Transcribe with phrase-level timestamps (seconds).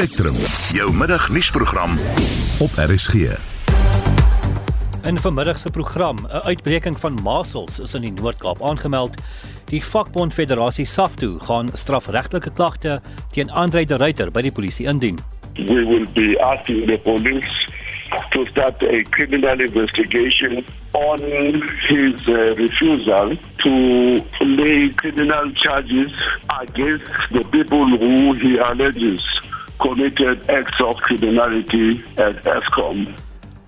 [0.00, 0.34] Spectrum,
[0.72, 1.90] jou middagnuusprogram
[2.60, 3.14] op RSG.
[5.04, 9.22] In vanmiddag se program, 'n uitbreking van masels is in die Noord-Kaap aangemeld.
[9.64, 13.00] Die vakbond Federasie SAFTU gaan strafregtelike klagte
[13.30, 15.18] teen Andre de Ruyter by die polisie indien.
[15.54, 17.68] We will be asking the police
[18.30, 21.18] to start a criminal investigation on
[21.88, 23.72] his uh, refusal to
[24.38, 26.10] lay criminal charges
[26.46, 29.40] against the people who he alleges
[29.80, 33.08] committed acts of criminality at Eskom.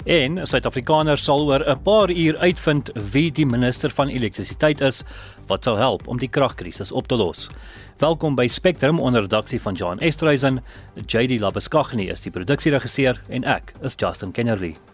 [0.05, 5.05] En Suid-Afrikaners sal oor 'n paar uur uitvind wie die minister van elektrisiteit is
[5.47, 7.51] wat sal help om die kragkrisis op te los.
[7.99, 10.63] Welkom by Spectrum onder redaksie van John Estreisen.
[11.07, 14.92] JD Labuskaghni is die produksieregisseur en ek is Justin Kennerly.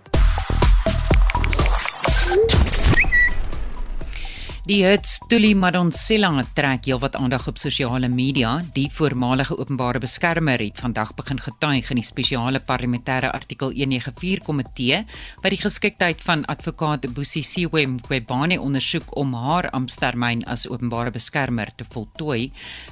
[4.69, 8.51] Die Hertz Tuli Madonsela trek heelwat aandag op sosiale media.
[8.75, 14.99] Die voormalige openbare beskermer het vandag begin getuig in die spesiale parlementêre artikel 194 komitee
[15.41, 21.89] wat die geskiktheid van advokaat Busisiwe Mqobane ondersoek om haar amptetermyn as openbare beskermer te
[21.89, 22.51] voltooi.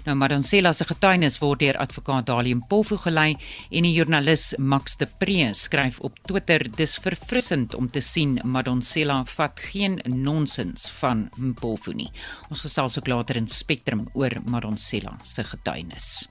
[0.09, 3.34] Nou Madonsela se getuienis word deur advokaat Dalium Polfu gelei
[3.69, 9.20] en die joernalis Max de Pre skryf op Twitter: "Dis verfrissend om te sien Madonsela
[9.37, 12.12] vat geen nonsens van Mpo Polfu nie.
[12.50, 16.28] Ons gesels ook later in Spectrum oor Maronsela se getuienis.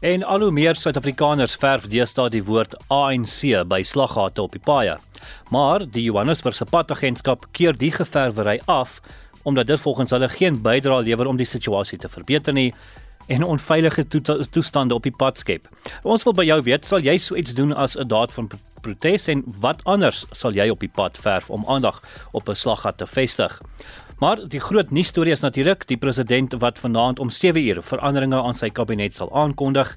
[0.00, 4.94] En al hoe meer Suid-Afrikaners verf deesdae die woord ANC by slaggate op die paaie.
[5.50, 9.00] Maar die Johannesburgse padagentskap keer die geverwery af
[9.48, 12.72] omdat dit volgens hulle geen bydrae lewer om die situasie te verbeter nie
[13.28, 14.04] en onveilige
[14.50, 15.66] toestande op die pad skep.
[16.02, 18.48] Ons wil by jou weet, sal jy so iets doen as 'n daad van
[18.80, 22.02] protes en wat anders sal jy op die pad verf om aandag
[22.32, 23.60] op 'n slaggat te vestig?
[24.18, 28.40] Maar die groot nuus storie is natuurlik die president wat vanaand om 7 uur veranderinge
[28.42, 29.92] aan sy kabinet sal aankondig.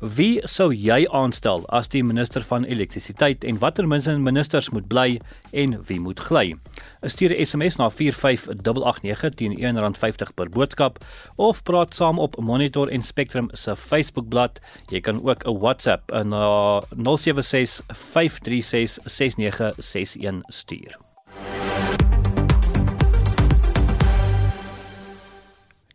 [0.00, 5.18] Wie sou jy aanstel as die minister van elektrisiteit en watter ministers moet bly
[5.52, 6.54] en wie moet gly?
[7.02, 11.04] Stuur 'n SMS na 45889 teen R1.50 per boodskap
[11.36, 14.60] of praat saam op Monitor en Spectrum se Facebookblad.
[14.88, 21.07] Jy kan ook 'n WhatsApp na 076 536 6961 stuur.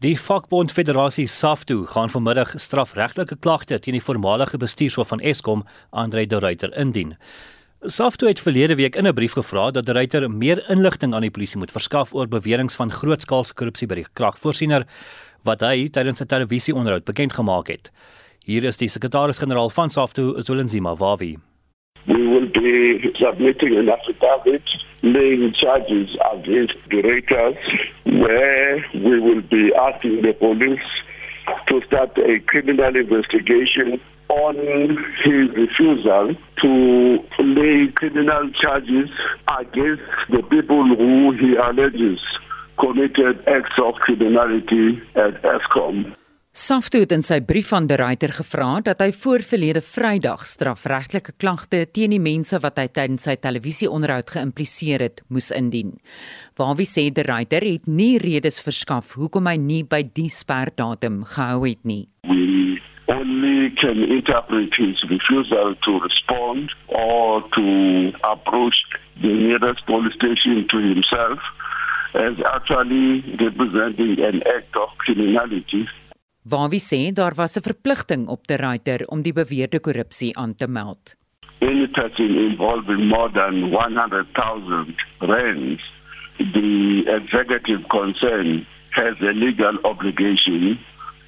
[0.03, 5.61] Die vakbond Federasie SAFTU gaan vanmiddag strafregtelike klagte teen die voormalige bestuurshoof van Eskom,
[5.95, 7.13] Andre de Ruyter, indien.
[7.79, 11.31] SAFTU het verlede week in 'n brief gevra dat de Ruyter meer inligting aan die
[11.31, 14.83] polisie moet verskaf oor beweringe van grootskaalse korrupsie by die kragvoorsiener
[15.43, 17.91] wat hy tydens 'n televisieonderhoud bekend gemaak het.
[18.39, 21.37] Hier is die sekretaris-generaal van SAFTU, Zulenzima Wawi.
[22.05, 22.22] Will
[22.53, 24.63] be submitting an affidavit
[25.01, 27.55] laying charges against the directors
[28.05, 30.79] where we will be asking the police
[31.67, 33.99] to start a criminal investigation
[34.29, 39.09] on his refusal to lay criminal charges
[39.59, 42.19] against the people who he alleges
[42.79, 46.15] committed acts of criminality at ESCOM.
[46.53, 51.33] Safto het in sy brief aan De Ruyter gevra dat hy voor verlede Vrydag strafregtelike
[51.41, 55.95] klagte teen die mense wat hy tydens sy televisieonderhoud geïmpliseer het, moes indien.
[56.61, 61.63] Waarwie sê De Ruyter het nie redes verskaf hoekom hy nie by die sperdatum gehou
[61.65, 62.05] het nie.
[62.29, 62.77] We
[63.09, 67.65] only can interpret his refusal to respond or to
[68.29, 68.77] approach
[69.25, 71.41] the nearest police station to himself
[72.13, 75.89] as actually representing an act of criminality
[76.51, 80.67] Waarwie sê daar was 'n verpligting op te Reiter om die beweerde korrupsie aan te
[80.67, 81.15] meld.
[81.59, 85.81] Any person involving more than 100,000 rands,
[86.37, 90.79] the executive concern has a legal obligation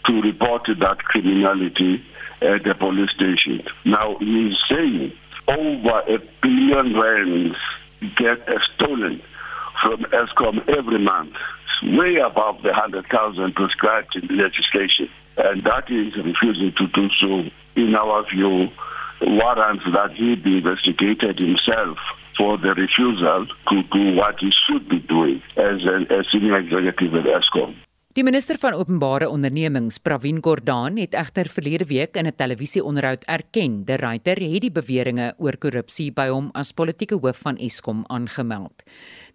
[0.04, 2.04] to report that criminality
[2.42, 3.64] at the police station.
[3.84, 5.14] Now, he's saying
[5.48, 7.58] over a billion rands
[8.16, 8.40] get
[8.74, 9.22] stolen
[9.82, 11.36] from ESCOM every month
[11.84, 15.10] way above the 100,000 prescribed in legislation.
[15.38, 17.44] And that is refusing to do so,
[17.76, 18.70] in our view,
[19.22, 21.98] warrants that he be investigated himself
[22.38, 27.16] for the refusal to do what he should be doing as a, a senior executive
[27.16, 27.76] at ESCOM.
[28.16, 33.84] Die minister van openbare ondernemings, Pravin Gordhan, het egter verlede week in 'n televisieonderhoud erken
[33.86, 38.84] dat Reiter het die beweringe oor korrupsie by hom as politieke hoof van Eskom aangemeld.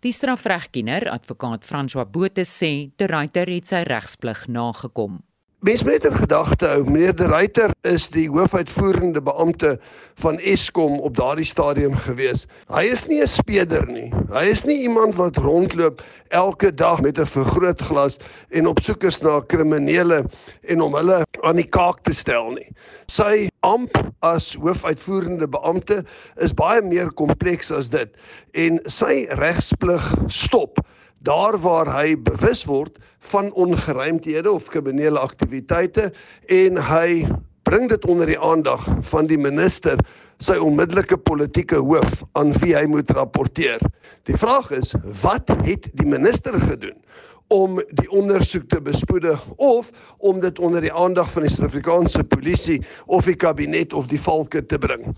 [0.01, 5.19] Die strafregkenner, advokaat François Botha sê, De Ruyter het sy regsplig nagekom.
[5.61, 9.75] Mens moet in gedagte hou, meneer De Ruyter is die hoofuitvoerende beampte
[10.23, 12.47] van Eskom op daardie stadium gewees.
[12.73, 14.09] Hy is nie 'n speder nie.
[14.33, 18.17] Hy is nie iemand wat rondloop elke dag met 'n vergrootglas
[18.49, 20.25] en op soek is na kriminele
[20.63, 22.73] en om hulle aan die kaak te stel nie.
[23.07, 26.05] Sy amp as hoofuitvoerende beampte
[26.37, 28.09] is baie meer kompleks as dit
[28.53, 30.81] en sy regsplig stop
[31.27, 32.97] daar waar hy bewus word
[33.33, 36.11] van ongeruimthede of kriminele aktiwiteite
[36.49, 37.27] en hy
[37.69, 40.01] bring dit onder die aandag van die minister
[40.41, 43.83] sy onmiddellike politieke hoof aan wie hy moet rapporteer.
[44.25, 46.97] Die vraag is wat het die minister gedoen
[47.51, 52.79] om die ondersoek te bespoedig of om dit onder die aandag van die Suid-Afrikaanse polisie
[53.07, 55.11] of die kabinet of die valke te bring.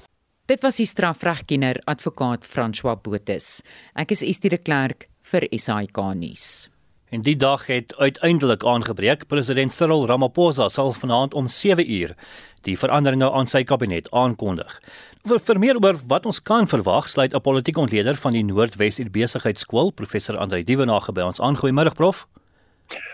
[0.51, 3.61] Dit was die strafregkenner advokaat François Botes.
[3.95, 6.69] Ek is Estie de Klerk vir SAK nuus.
[7.12, 9.26] En die dag het uiteindelik aangebreek.
[9.29, 12.14] President Cyril Ramaphosa sal vanaand om 7 uur
[12.62, 14.79] die veranderinge aan sy kabinet aankondig.
[15.26, 19.00] Vir, vir meer oor wat ons kan verwag, sluit 'n politieke ontleder van die Noordwes
[19.11, 21.56] Besigheidsskool, professor Andrei Dievenage by ons aan.
[21.56, 22.26] Goeiemôre prof.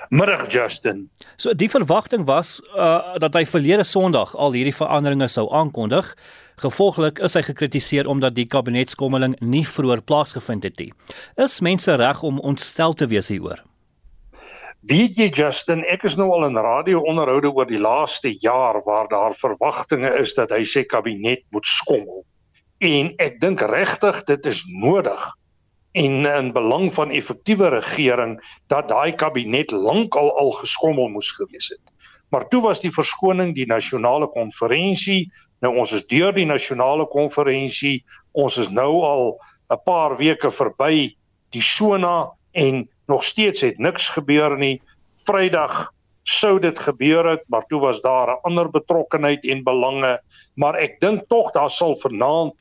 [0.09, 1.09] Middag Justin.
[1.37, 6.17] So die verwagting was uh, dat hy verlede Sondag al hierdie veranderinge sou aankondig.
[6.59, 10.93] Gevolglik is hy gekritiseer omdat die kabinetskommeling nie vroeër plaasgevind het nie.
[11.39, 13.63] Is mense reg om ontstel te wees hieroor?
[14.91, 19.35] Weet jy Justin, ek is nou al in radio-onderhoude oor die laaste jaar waar daar
[19.39, 22.25] verwagtinge is dat hy sy kabinet moet skommel.
[22.83, 25.27] En ek dink regtig dit is nodig
[25.99, 28.37] en in belang van effektiewe regering
[28.71, 31.83] dat daai kabinet lankal al geskommel moes gewees het.
[32.31, 35.31] Maar toe was die verskoning die nasionale konferensie.
[35.65, 38.03] Nou ons is deur die nasionale konferensie.
[38.33, 39.39] Ons is nou al
[39.71, 41.17] 'n paar weke verby
[41.51, 44.81] die sona en nog steeds het niks gebeur nie.
[45.25, 45.93] Vrydag
[46.23, 50.21] sou dit gebeur het, maar toe was daar 'n ander betrokkenheid en belange,
[50.55, 52.53] maar ek dink tog daar sal vanaand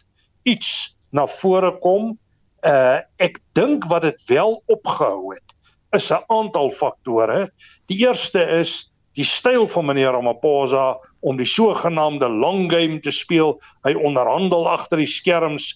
[0.44, 2.18] iets na vore kom.
[2.64, 5.58] Uh ek dink wat dit wel opgehou het
[5.92, 7.50] is 'n aantal faktore.
[7.86, 13.56] Die eerste is die styl van meneer Ramaphosa om die sogenaamde long game te speel.
[13.86, 15.72] Hy onderhandel agter die skerms,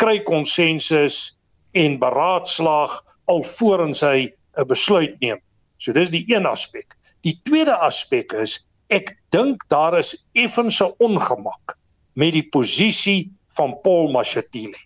[0.00, 1.36] kry konsensus
[1.76, 2.96] en beraadslaag
[3.28, 5.40] alvorens hy 'n besluit neem.
[5.76, 6.96] So dis die een aspek.
[7.20, 11.76] Die tweede aspek is ek dink daar is effens 'n ongemak
[12.14, 14.78] met die posisie van Paul Mashatile.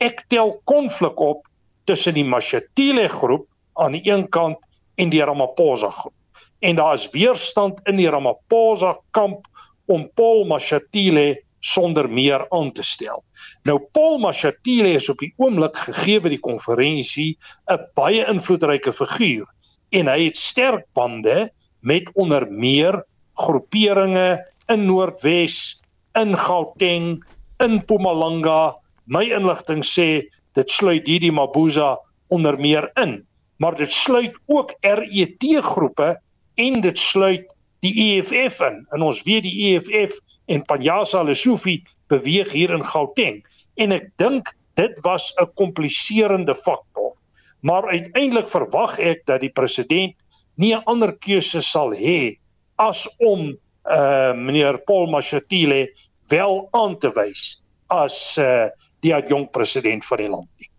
[0.00, 1.44] Ek tel konflik op
[1.84, 4.58] tussen die Mashatile groep aan die een kant
[4.96, 6.17] en die Ramaphosa groep
[6.60, 9.46] en daar is weerstand in die Ramaphosa kamp
[9.86, 13.22] om Paul Mashatile sonder meer aan te stel.
[13.66, 17.38] Nou Paul Mashatile is op die oomblik gegee by die konferensie
[17.70, 19.46] 'n baie invloedryke figuur
[19.90, 21.50] en hy het sterk bande
[21.80, 25.80] met onder meer groeperinge in Noordwes,
[26.14, 27.24] in Gauteng,
[27.60, 28.74] in Mpumalanga.
[29.06, 31.96] My inligting sê dit sluit hierdie Mabuza
[32.28, 33.24] onder meer in,
[33.56, 36.18] maar dit sluit ook RET groepe
[36.58, 37.46] en dit sluit
[37.86, 38.80] die EFF in.
[38.94, 40.18] En ons weet die EFF
[40.50, 43.42] en Panjasa Lesofie beweeg hier in Gauteng
[43.78, 47.14] en ek dink dit was 'n kompliserende faktor.
[47.60, 50.14] Maar uiteindelik verwag ek dat die president
[50.56, 52.38] nie 'n ander keuse sal hê
[52.78, 53.56] as om
[53.88, 55.88] uh meneer Paul Mashatile
[56.28, 58.68] wel aan te wys as uh
[59.00, 60.48] die adjunkt president van die land.
[60.58, 60.70] Nie.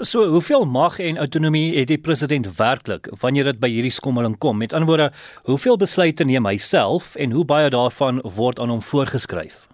[0.00, 4.56] So, hoeveel mag en autonomie het die president werklik wanneer dit by hierdie skommeling kom?
[4.56, 5.08] Met ander woorde,
[5.44, 9.66] hoeveel besluite neem hy self en hoe baie daarvan word aan hom voorgeskryf?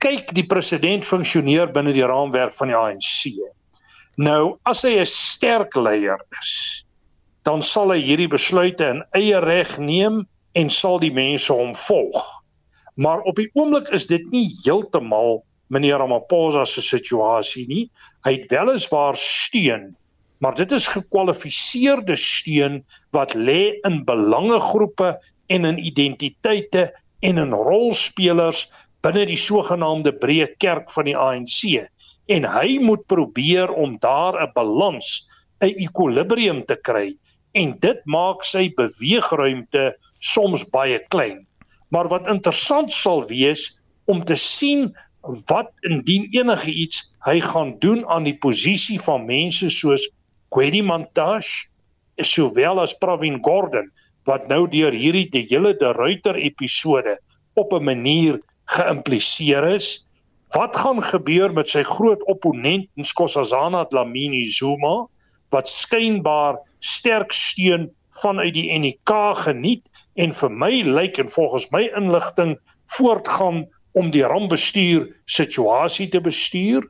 [0.00, 3.36] Kyk, die president funksioneer binne die raamwerk van die ANC.
[4.16, 6.86] Nou, as hy 'n sterk leier is,
[7.44, 10.24] dan sal hy hierdie besluite in eie reg neem
[10.54, 12.24] en sal die mense hom volg.
[12.96, 17.84] Maar op die oomblik is dit nie heeltemal meneer Ramaphosa se situasie nie.
[18.26, 19.94] Hy het weliswaar steun,
[20.38, 22.82] maar dit is gekwalifiseerde steun
[23.16, 25.14] wat lê in belangegroepe
[25.48, 28.66] en in identiteite en in rolspelers
[29.06, 31.86] binne die sogenaamde breë kerk van die ANC
[32.32, 35.28] en hy moet probeer om daar 'n balans,
[35.62, 37.16] 'n ekwilibrium te kry
[37.54, 41.46] en dit maak sy beweegruimte soms baie klein.
[41.88, 44.90] Maar wat interessant sal wees om te sien
[45.50, 50.04] wat indien enige iets hy gaan doen aan die posisie van mense soos
[50.54, 51.66] Kwedi Montash
[52.22, 53.90] sowel as Pravin Gordhan
[54.26, 57.18] wat nou deur hierdie die hele de Ruiter episode
[57.54, 60.06] op 'n manier geïmpliseer is.
[60.54, 65.06] Wat gaan gebeur met sy groot opponent Nkosazana Dlamini Zuma
[65.50, 67.90] wat skynbaar sterk steun
[68.22, 69.12] vanuit die NK
[69.44, 72.56] geniet en vir my lyk en volgens my inligting
[72.86, 76.84] voortgaan om die rampbestuur situasie te bestuur.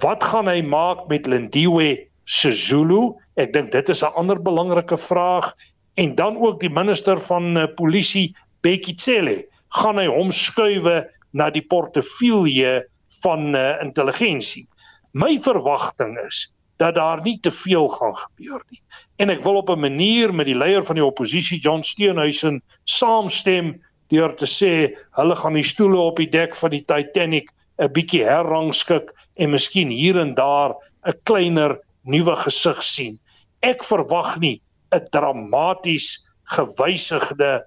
[0.00, 3.16] Wat gaan hy maak met Lindiwe Sezulu?
[3.36, 5.52] Ek dink dit is 'n ander belangrike vraag
[5.96, 9.44] en dan ook die minister van uh, polisie Bekkie Cele.
[9.68, 12.86] Gaan hy hom skuwe na die portefeulje
[13.22, 14.66] van uh, intelligensie?
[15.12, 18.82] My verwagting is dat daar nie te veel gaan gebeur nie.
[19.16, 23.80] En ek wil op 'n manier met die leier van die oppositie John Steenhuisen saamstem
[24.12, 24.72] deur te sê
[25.18, 29.90] hulle gaan die stoele op die dek van die Titanic 'n bietjie herrangskik en miskien
[29.90, 30.74] hier en daar
[31.06, 33.18] 'n kleiner nuwe gesig sien.
[33.62, 34.60] Ek verwag nie
[34.92, 37.64] 'n dramaties gewysigde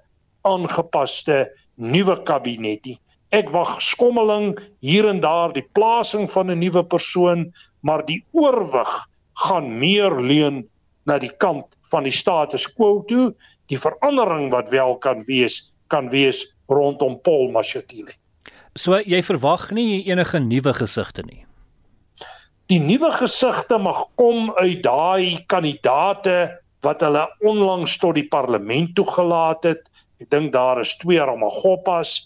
[0.48, 3.00] aangepaste nuwe kabinet nie.
[3.32, 9.10] Ek wag skommeling hier en daar die plasing van 'n nuwe persoon, maar die oorwig
[9.46, 10.68] gaan meer leun
[11.06, 13.34] na die kant van die status quo toe.
[13.68, 18.14] Die verandering wat wel kan wees, kan wees rondom Paul Mashatile.
[18.78, 21.44] So jy verwag nie enige nuwe gesigte nie.
[22.70, 29.66] Die nuwe gesigte mag kom uit daai kandidate wat hulle onlangs tot die parlement toegelaat
[29.66, 29.82] het.
[30.22, 32.20] Ek dink daar is twee Ramagopas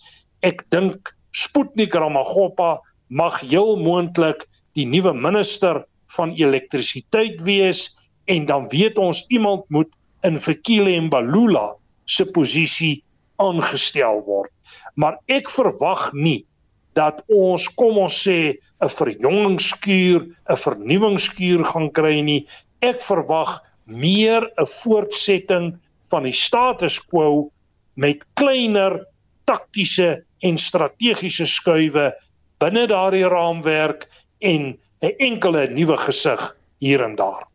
[0.44, 2.78] ek dink Sputnik Ramaggopa
[3.08, 4.44] mag heel moontlik
[4.78, 5.82] die nuwe minister
[6.18, 7.88] van elektrisiteit wees
[8.30, 9.90] en dan weet ons iemand moet
[10.28, 11.74] in Fikile en Balula
[12.06, 13.02] se posisie
[13.44, 14.52] aangestel word.
[14.96, 16.44] Maar ek verwag nie
[16.98, 22.46] dat ons kom ons sê 'n verjongingskuur, 'n vernuwingskuur gaan kry nie.
[22.82, 25.80] Ek verwag meer 'n voortsetting
[26.12, 27.52] van die status quo
[27.96, 29.06] met kleiner
[29.46, 32.12] taktiese en strategiese skuwe
[32.60, 34.08] binne daardie raamwerk
[34.40, 37.53] en 'n enkele nuwe gesig hier en daar.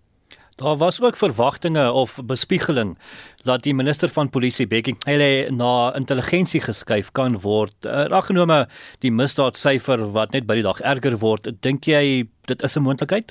[0.59, 2.99] Daar was ook verwagtinge of bespiegeling
[3.43, 7.87] dat die minister van polisie Bekkie Cele na intelligensie geskuif kan word.
[7.87, 8.65] Aggenome
[8.99, 13.31] die misdaadsyfer wat net by die dag erger word, dink jy dit is 'n moontlikheid?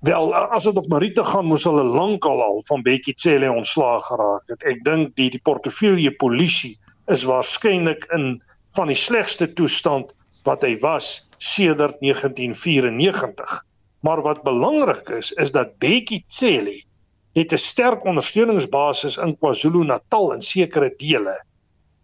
[0.00, 4.46] Wel, as dit op Marite gaan, moes hulle lankal al van Bekkie Cele ontslaag geraak
[4.46, 4.62] het.
[4.62, 10.78] Ek dink die die portefeulje polisie is waarskynlik in van die slegste toestand wat hy
[10.78, 13.64] was sedert 1994.
[14.00, 16.82] Maar wat belangrik is, is dat Bekkie Cele
[17.32, 21.36] het 'n sterk ondersteuningsbasis in KwaZulu-Natal in sekere dele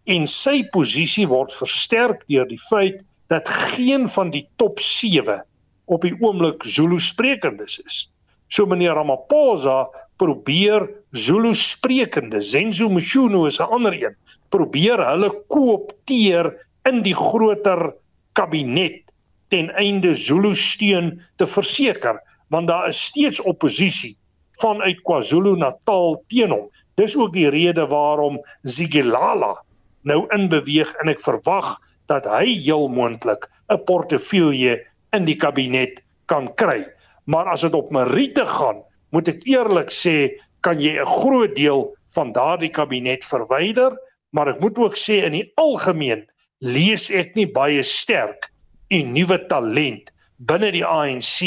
[0.05, 5.45] en sy posisie word versterk deur die feit dat geen van die top 7
[5.87, 8.13] op die oomblik Zulu sprekendes is.
[8.49, 14.17] So meneer Ramaphosa probeer Zulu sprekende Zenzo Mshunu is 'n ander een
[14.49, 16.53] probeer hulle koopteer
[16.85, 17.95] in die groter
[18.33, 19.03] kabinet
[19.53, 22.19] ten einde Zulu steun te verseker
[22.53, 24.17] want daar is steeds oppositie
[24.61, 26.67] vanuit KwaZulu-Natal teen hom.
[27.01, 29.55] Dis ook die rede waarom Zigilala
[30.09, 31.77] nou inbeweeg en ek verwag
[32.11, 34.81] dat hy heel moontlik 'n portefeulje
[35.17, 36.85] in die kabinet kan kry.
[37.25, 38.83] Maar as dit op Marite gaan
[39.13, 43.97] moet ek eerlik sê kan jy 'n groot deel van daardie kabinet verwyder
[44.33, 46.25] maar ek moet ook sê in die algemeen
[46.61, 48.52] lees ek nie baie sterk
[48.93, 51.41] 'n nuwe talent binne die ANC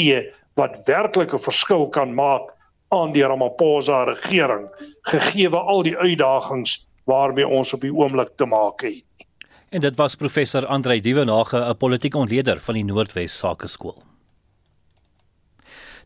[0.58, 2.50] wat werklik 'n verskil kan maak
[2.88, 4.68] aan die Ramaphosa regering
[5.02, 9.04] gegee al die uitdagings waarmee ons op die oomblik te maak het.
[9.70, 14.02] En dit was professor Andrei Dievenage, 'n politieke ontleder van die Noordwes Sakeskool.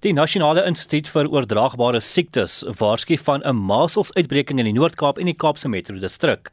[0.01, 5.35] Die Nasionale Instituut vir Oordraagbare Siektes waarsku van 'n maselsuitbreking in die Noord-Kaap en die
[5.35, 6.51] Kaapse Metro distrik.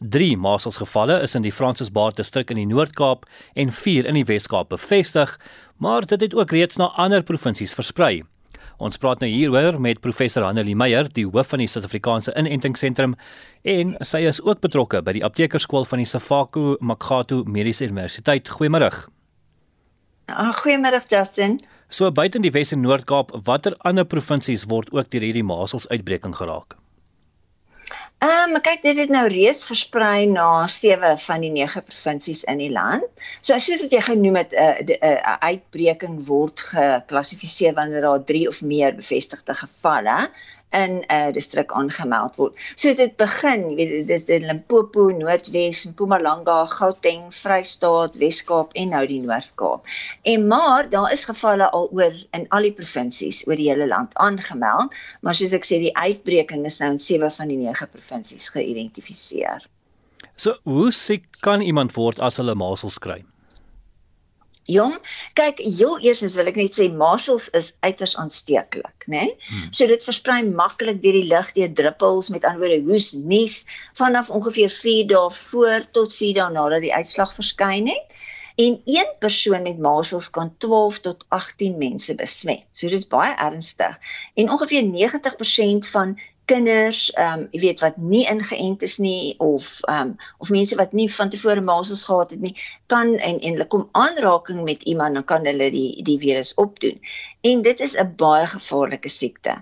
[0.00, 4.68] 3 maselsgevalle is in die Francisbaard distrik in die Noord-Kaap en 4 in die Wes-Kaap
[4.74, 5.38] bevestig,
[5.76, 8.22] maar dit het ook reeds na ander provinsies versprei.
[8.82, 13.14] Ons praat nou hieroor met professor Hanelie Meyer, die hoof van die Suid-Afrikaanse Inentingsentrum
[13.62, 18.50] en sy is ook betrokke by die aptekerskool van die Safako Makgato Mediese Universiteit.
[18.50, 18.90] Goeiemôre.
[20.26, 21.60] Ah, goeiemôre Justin.
[21.88, 25.86] So buite in die Wes en Noord-Kaap, watter ander provinsies word ook deur hierdie masels
[25.92, 26.74] uitbreking geraak?
[28.24, 32.60] Ehm um, kyk dit het nou reeds versprei na 7 van die 9 provinsies in
[32.62, 33.04] die land.
[33.44, 38.48] So as jy genoem het 'n uh, 'n uh, uitbreking word geklassifiseer wanneer daar 3
[38.48, 40.16] of meer bevestigde gevalle
[40.74, 42.58] in 'n uh, distrik aangemeld word.
[42.74, 49.04] So dit begin, jy weet dis die Limpopo, Noordwes, Mpumalanga, Gauteng, Vrystaat, Wes-Kaap en nou
[49.06, 49.86] die Noord-Kaap.
[50.22, 54.16] En maar daar is gevalle al oor in al die provinsies oor die hele land
[54.16, 58.50] aangemeld, maar soos ek sê die uitbreking is nou in 7 van die 9 provinsies
[58.54, 59.68] geïdentifiseer.
[60.36, 63.22] So, hoe siek kan iemand word as hulle masels kry?
[64.64, 64.94] Jong,
[65.36, 69.26] kyk, heel eerstens wil ek net sê masels is uiters aansteeklik, né?
[69.26, 69.34] Nee?
[69.48, 69.66] Hmm.
[69.76, 73.58] So dit versprei maklik deur die lug deur druppels, met ander woorde hoes, nies
[74.00, 78.16] vanaf ongeveer 4 dae voor tot 4 dae nadat die uitslag verskyn het.
[78.54, 82.62] En een persoon met masels kan 12 tot 18 mense besmet.
[82.70, 83.98] So dis baie ernstig.
[84.34, 89.78] En ongeveer 90% van kinders, ehm um, jy weet wat nie ingeënt is nie of
[89.88, 92.54] ehm um, of mense wat nie van tevore masels gehad het nie,
[92.86, 97.00] kan en en hulle kom aanraking met iemand dan kan hulle die die virus opdoen.
[97.44, 99.54] En dit is 'n baie gevaarlike siekte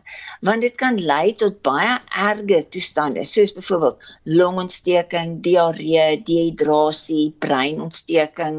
[0.49, 8.59] want dit kan lei tot baie erge toestande soos byvoorbeeld longontsteking, diarree, dehydrasie, breinontsteking,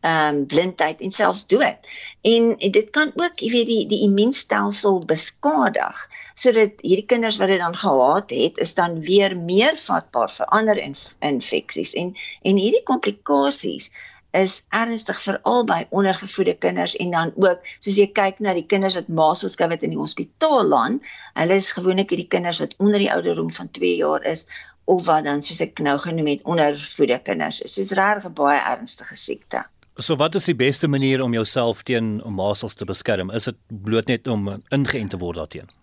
[0.00, 1.88] ehm um, blindheid en selfs dood.
[2.32, 7.64] En dit kan ook, jy weet, die die immuunstelsel beskadig sodat hierdie kinders wat dit
[7.64, 12.84] dan gehad het, is dan weer meer vatbaar vir ander inf infeksies en en hierdie
[12.92, 13.90] komplikasies
[14.30, 18.98] is ernstig veral by ondergevoede kinders en dan ook soos jy kyk na die kinders
[18.98, 21.06] wat masels kry wat in die hospitaal land,
[21.38, 24.46] hulle is gewoonlik hierdie kinders wat onder die ouderdom van 2 jaar is
[24.88, 27.74] of wat dan soos ek nou genoem het ondervoede kinders is.
[27.76, 29.64] Soos regtig 'n baie ernstige siekte.
[29.98, 33.30] So wat is die beste manier om jouself teen masels te beskerm?
[33.30, 35.76] Is dit bloot net om ingeënt te word daarteenoor?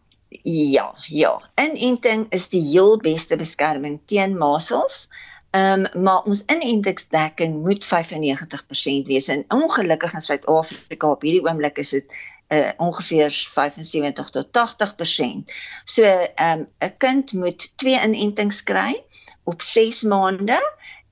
[0.44, 1.42] Ja, ja.
[1.56, 5.08] Inenting is die heel beste beskerming teen masels.
[5.10, 9.28] Ehm um, maar ons inentingsdekking moet 95% wees.
[9.28, 12.16] En ongelukkig in Suid-Afrika op hierdie oomblik is dit
[12.48, 15.54] uh, ongeveer 75 tot 80%.
[15.86, 19.04] So ehm um, 'n kind moet twee inentings kry
[19.44, 20.60] op 6 maande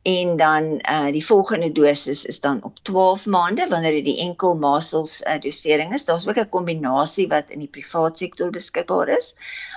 [0.02, 4.56] en dan uh die volgende dosis is dan op 12 maande wanneer dit die enkel
[4.56, 6.06] masels uh, dosering is.
[6.06, 9.36] Daar's ook 'n kombinasie wat in die privaat sektor beskikbaar is.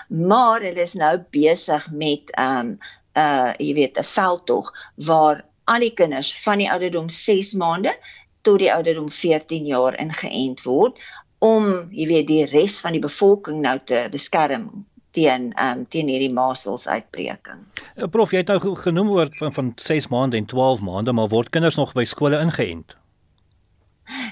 [0.09, 2.79] Maar hulle is nou besig met um
[3.17, 7.95] uh jy weet 'n veldtog waar al die kinders van die ouderdom 6 maande
[8.43, 11.01] tot die ouderdom 14 jaar ingeënt word
[11.39, 16.33] om jy weet die res van die bevolking nou te beskerm teen um, teen hierdie
[16.33, 17.65] masels uitbreking.
[17.97, 21.33] Eh, prof, jy het nou genoem oor van van 6 maande en 12 maande, maar
[21.33, 22.97] word kinders nog by skole ingeënt?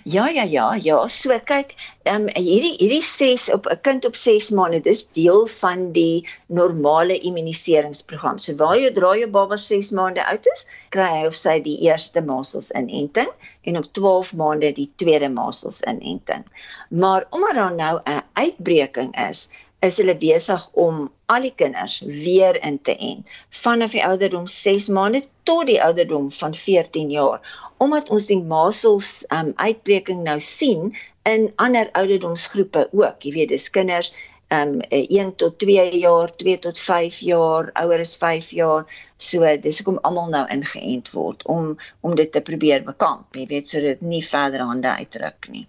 [0.04, 1.70] Ja ja ja, ja, so kyk,
[2.04, 6.28] ehm um, hierdie hierdie 6 op 'n kind op 6 maande, dis deel van die
[6.46, 8.38] normale immuniseringsprogram.
[8.38, 11.78] So waar jy dra jou baba 6 maande oud is, kry hy of sy die
[11.88, 13.32] eerste masels inenting
[13.64, 16.44] en op 12 maande die tweede masels inenting.
[16.90, 19.48] Maar omdat daar nou 'n uitbreking is,
[19.86, 21.00] is hulle besig om
[21.32, 26.30] al die kinders weer in te ent vanaf die ouderdom 6 maande tot die ouderdom
[26.32, 27.40] van 14 jaar.
[27.84, 30.94] Omdat ons die masels um, uitbreking nou sien
[31.28, 33.26] in ander ouderdomsgroepe ook.
[33.26, 34.12] Jy weet dis kinders
[34.54, 38.88] um 1 tot 2 jaar 2 tot 5 jaar ouer as 5 jaar.
[39.16, 43.32] So dis hoekom almal nou ingeënt word om om dit te probeer bekamp.
[43.36, 45.68] Jy weet sodat dit nie verder hande uitruk nie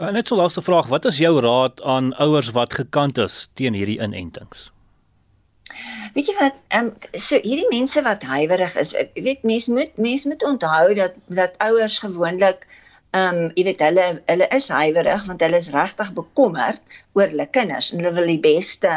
[0.00, 3.74] Uh, net so laaste vraag, wat is jou raad aan ouers wat gekant is teen
[3.76, 4.70] hierdie inentings?
[6.14, 10.00] Weet jy wat, ehm um, so hierdie mense wat huiwerig is, jy weet mense moet
[10.00, 12.64] mense moet onthou dat dat ouers gewoonlik
[13.12, 17.50] ehm um, jy weet hulle hulle is huiwerig want hulle is regtig bekommerd oor hulle
[17.58, 18.96] kinders en hulle wil die beste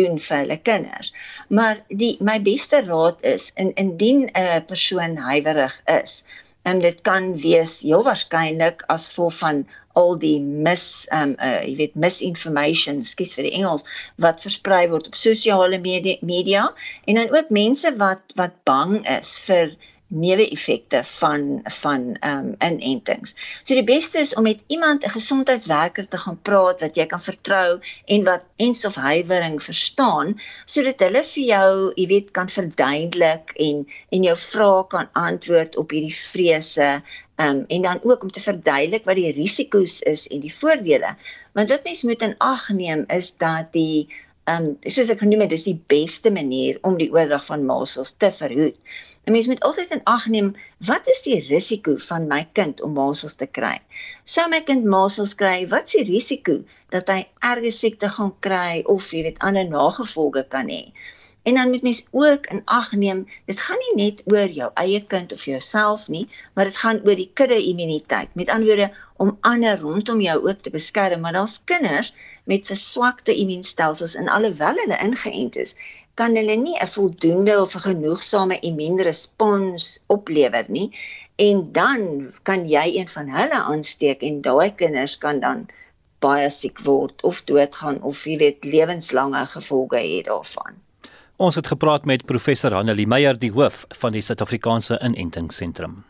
[0.00, 1.14] doen vir hulle kinders.
[1.48, 6.20] Maar die my beste raad is in indien 'n persoon huiwerig is,
[6.62, 9.62] en dit kan wees heel waarskynlik as gevolg van
[9.98, 13.84] al die mis um uh jy weet misinformation, skiet vir die Engels
[14.26, 16.68] wat versprei word op sosiale media, media
[17.04, 19.74] en dan ook mense wat wat bang is vir
[20.12, 23.34] neeweffekte van van ehm um, inentings.
[23.64, 27.20] So die beste is om met iemand 'n gesondheidswerker te gaan praat wat jy kan
[27.20, 33.86] vertrou en wat enstof huiwering verstaan sodat hulle vir jou, jy weet, kan verduidelik en
[34.08, 37.02] en jou vrae kan antwoord op hierdie vrese
[37.36, 41.16] ehm um, en dan ook om te verduidelik wat die risiko's is en die voordele.
[41.52, 44.08] Want wat mens moet in ag neem is dat die
[44.44, 48.14] ehm um, soos ek genoem het, dis die beste manier om die oordrag van masels
[48.18, 48.78] te verhoed.
[49.24, 50.48] 'n Mens moet altyd in ag neem
[50.86, 53.76] wat is die risiko van my kind om masels te kry?
[54.34, 56.56] Sou my kind masels kry, wat is die risiko
[56.94, 60.80] dat hy erge siekte gaan kry of jy weet ander nagevolge kan hê?
[61.42, 65.00] En dan moet mens ook in ag neem, dit gaan nie net oor jou eie
[65.14, 68.34] kind of jouself nie, maar dit gaan oor die kudde immuniteit.
[68.34, 73.34] Met ander woorde om ander rondom jou ook te beskerm, maar daar's kinders met verswakte
[73.34, 75.74] immuunstelsels en alhoewel hulle ingeënt is,
[76.14, 80.90] kan hulle nie 'n voldoende of 'n genoegsame immuunrespons oplewer nie
[81.36, 85.66] en dan kan jy een van hulle aansteek en daai kinders kan dan
[86.20, 90.78] baie siek word of doodgaan of jy weet lewenslange gevolge hê daarvan.
[91.36, 96.04] Ons het gepraat met professor Hanelie Meyer, die hoof van die Suid-Afrikaanse Inentingsentrum.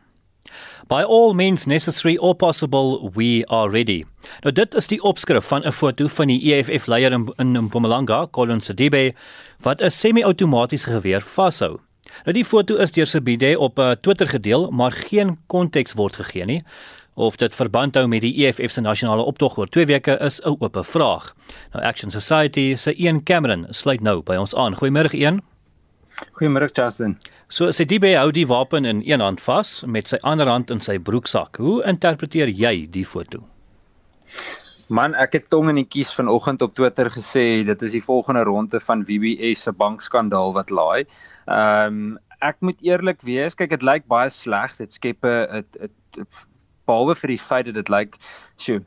[0.89, 4.05] By all means necessary or possible, we are ready.
[4.43, 8.27] Nou dit is die opskrif van 'n foto van die EFF leier in, in Mpumalanga,
[8.31, 9.15] Colin Sidibe,
[9.61, 11.79] wat 'n semi-outomatiese geweer vashou.
[12.25, 16.45] Nou die foto is deur Sidibe op uh, Twitter gedeel, maar geen konteks word gegee
[16.45, 16.63] nie.
[17.15, 20.49] Of dit verband hou met die EFF se nasionale optog oor 2 weke is 'n
[20.49, 21.35] oop vraag.
[21.73, 24.77] Nou Action Society se Ian Cameron sluit nou by ons aan.
[24.77, 25.52] Goeiemôre Ian.
[26.39, 27.17] Goeiemôre Justin.
[27.49, 30.81] So sê die behou die wapen in een hand vas met sy ander hand in
[30.81, 31.61] sy broeksak.
[31.61, 33.43] Hoe interpreteer jy die foto?
[34.93, 38.43] Man, ek het tong in die kies vanoggend op Twitter gesê dit is die volgende
[38.49, 41.05] ronde van WBS se bankskandaal wat laai.
[41.47, 44.75] Ehm um, ek moet eerlik wees, kyk dit lyk baie sleg.
[44.77, 45.63] Dit skep 'n
[46.87, 48.19] behalwe vir die feit dat dit lyk,
[48.59, 48.83] sjoe,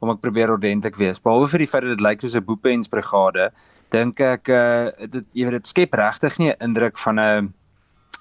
[0.00, 1.18] kom ek probeer ordentlik wees.
[1.18, 3.50] Behalwe vir die feit dat dit lyk soos 'n boepensbrigade,
[3.92, 7.52] dink ek uh dit jy weet dit skep regtig nie 'n indruk van 'n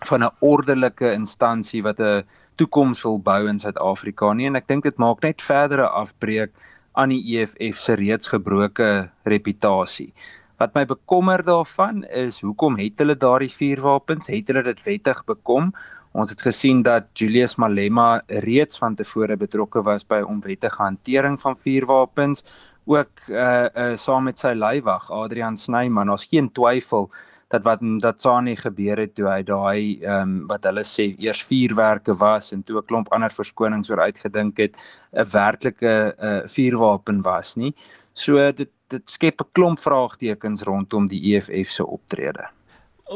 [0.10, 2.24] van 'n ordelike instansie wat 'n
[2.58, 6.52] toekoms wil bou in Suid-Afrika nie en ek dink dit maak net verdere afbreek
[6.94, 10.14] aan die EFF se reeds gebroke reputasie.
[10.60, 14.28] Wat my bekommer daarvan is hoekom het hulle daardie vuurwapens?
[14.28, 15.72] Het hulle dit wettig bekom?
[16.12, 21.56] Ons het gesien dat Julius Malema reeds van tevore betrokke was by onwettige hantering van
[21.58, 22.44] vuurwapens
[22.86, 26.10] ook uh uh saam met sy leiwag Adrian Snyman.
[26.10, 27.10] Ons geen twyfel
[27.52, 31.44] dat wat dat Sani gebeur het toe hy daai ehm um, wat hulle sê eers
[31.50, 34.78] vuurwerke was en toe 'n klomp ander verskonings oor uitgedink het
[35.14, 37.74] 'n werklike uh vuurwapen was nie.
[38.14, 42.48] So dit dit skep 'n klomp vraagtekens rondom die EFF se optrede.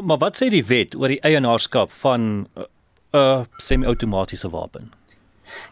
[0.02, 2.66] Maar wat sê die wet oor die eienaarskap van 'n
[3.12, 4.92] uh, semi-outomatiese wapen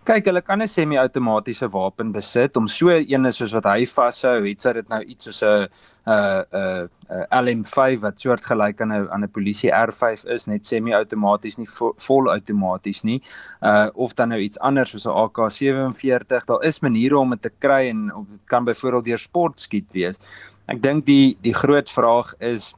[0.04, 4.60] Kyk, hulle kan 'n semi-outomatiese wapen besit om so een soos wat hy vashou, het
[4.60, 5.68] sy dit nou iets soos 'n
[6.06, 11.68] 'n 'n LM5 wat soortgelyk aan 'n aan 'n polisie R5 is, net semi-outomaties nie
[11.68, 13.22] vo, vol outomaties nie.
[13.62, 17.50] Uh of dan nou iets anders soos 'n AK47, daar is maniere om dit te
[17.58, 20.18] kry en dit kan byvoorbeeld deur sport skiet wees.
[20.66, 22.74] Ek dink die die groot vraag is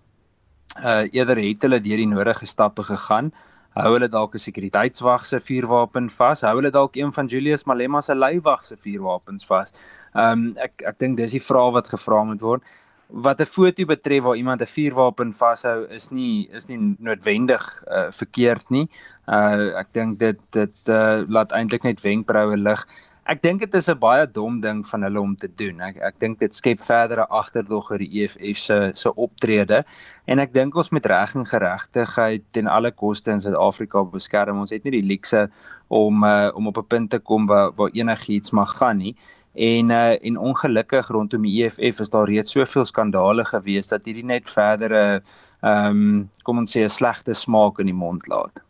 [0.83, 3.33] uh eerder het hulle deur die nodige stappe gegaan
[3.77, 8.01] hou hulle dalk 'n sekuriteitswag se vuurwapen vas, hou hulle dalk een van Julius Malema
[8.01, 9.73] se leiwag se vuurwapens vas.
[10.15, 12.63] Ehm um, ek ek dink dis die vraag wat gevra moet word.
[13.09, 18.11] Wat 'n foto betref waar iemand 'n vuurwapen vashou is nie is nie noodwendig uh,
[18.11, 18.89] verkeerd nie.
[19.29, 22.87] Uh ek dink dit dit uh, laat eintlik net wenkbroue lig
[23.27, 25.81] ek dink dit is 'n baie dom ding van hulle om te doen.
[25.81, 29.85] Ek ek dink dit skep verdere agterdog oor die EFF se se optrede
[30.27, 34.61] en ek dink ons met reg en geregtigheid ten alle koste in Suid-Afrika beskerm.
[34.61, 35.49] Ons het nie die luukse
[35.89, 39.17] om uh, om op 'n punt te kom waar waar enigiets mag gaan nie.
[39.55, 44.25] En uh, en ongelukkig rondom die EFF is daar reeds soveel skandale gewees dat hierdie
[44.25, 45.23] net verdere
[45.63, 48.66] ehm um, kom ons sê 'n slegte smaak in die mond laat.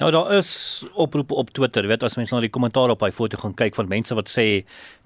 [0.00, 3.36] Nou daar is oproepe op Twitter, weet as mense na die kommentaar op hy foto
[3.42, 4.46] gaan kyk van mense wat sê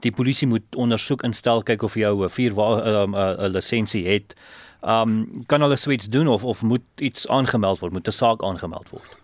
[0.07, 3.17] die polisie moet ondersoek instel kyk of jy 'n vier 'n um,
[3.51, 4.37] lisensie het.
[4.83, 8.91] Um kan hulle sweets doen of of moet iets aangemeld word, moet 'n saak aangemeld
[8.91, 9.19] word?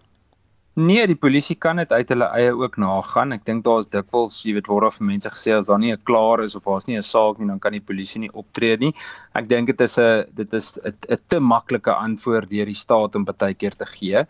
[0.75, 3.33] Nee, die polisie kan dit uit hulle eie ook nagaan.
[3.33, 6.03] Ek dink daar's dikwels, jy weet, word daar vir mense gesê as daar nie 'n
[6.03, 8.93] klaar is of daar's nie 'n saak nie, dan kan die polisie nie optree nie.
[9.35, 13.25] Ek dink dit is 'n dit is 'n te maklike antwoord deur die staat om
[13.25, 14.27] baie keer te gee.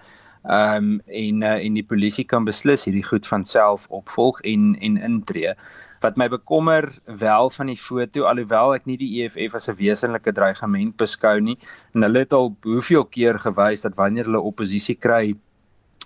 [0.49, 4.73] Ehm um, en uh, en die polisie kan beslis hierdie goed van self opvolg en
[4.81, 5.53] en intree.
[6.01, 10.33] Wat my bekommer wel van die foto alhoewel ek nie die EFF as 'n wesenlike
[10.33, 11.59] dreigement beskou nie
[11.95, 15.35] en hulle het al hoeveel keer gewys dat wanneer hulle oppositie kry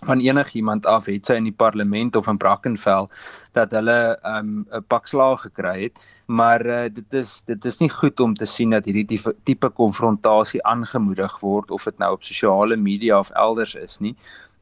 [0.03, 3.09] van enigiemand af het sy in die parlement of in Brackenfell
[3.55, 7.91] dat hulle um 'n pak slaag gekry het maar uh, dit is dit is nie
[7.91, 12.25] goed om te sien dat hierdie tipe, tipe konfrontasie aangemoedig word of dit nou op
[12.25, 14.15] sosiale media of elders is nie.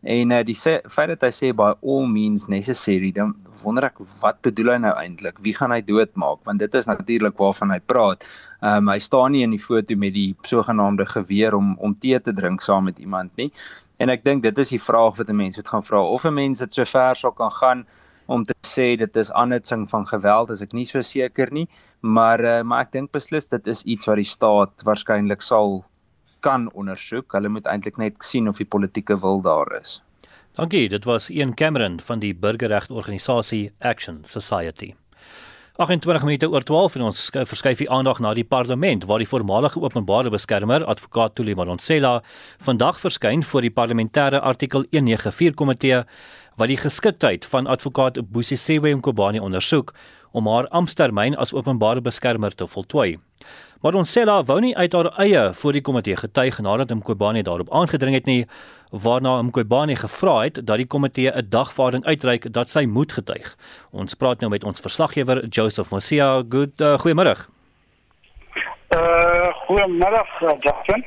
[0.03, 4.01] En uh, die sê, feit dat hy sê by all means necessary dan wonder ek
[4.19, 6.43] wat bedoel hy nou eintlik wie gaan hy doodmaak?
[6.49, 8.27] Want dit is natuurlik waarvan hy praat.
[8.59, 12.35] Um, hy staan nie in die foto met die sogenaamde geweer om om tee te
[12.35, 13.53] drink saam met iemand nie.
[14.03, 16.35] En ek dink dit is die vraag wat 'n mens moet gaan vra of 'n
[16.35, 17.87] mens dit so ver sal kan gaan
[18.27, 21.69] om te sê dit is aanhitsing van geweld as ek nie so seker nie,
[22.01, 25.83] maar uh, maar ek dink beslis dit is iets wat die staat waarskynlik sal
[26.43, 27.33] kan ondersoek.
[27.33, 30.01] Hulle moet eintlik net sien of die politieke wil daar is.
[30.59, 34.93] Dankie, dit was Ian Cameron van die burgerregorganisasie Action Society.
[35.81, 39.81] 28 minute oor 12 en ons verskuif die aandag na die parlement waar die voormalige
[39.81, 42.19] openbare beskermer advokaat Tuli Madonsela
[42.61, 46.03] vandag verskyn voor die parlementêre artikel 194 komitee
[46.57, 49.95] wat die geskiktheid van advokaat Bosisiwe Mkobani ondersoek
[50.33, 53.19] om haar amptetermyn as openbare beskermer te voltooi.
[53.83, 58.27] Madonsela wou nie uit haar eie voor die komitee getuig nadat Mkobani daarop aangedring het
[58.27, 58.47] nie
[58.93, 63.57] waarna Mqobane gevra het dat die komitee 'n dagvaarding uitreik dat sy moet getuig.
[63.91, 66.45] Ons praat nou met ons verslaggewer Joseph Mosia.
[66.49, 67.62] Good uh, goeiemôre.
[68.93, 69.33] Uh
[69.67, 70.23] goeiemôre
[70.61, 71.05] Justin.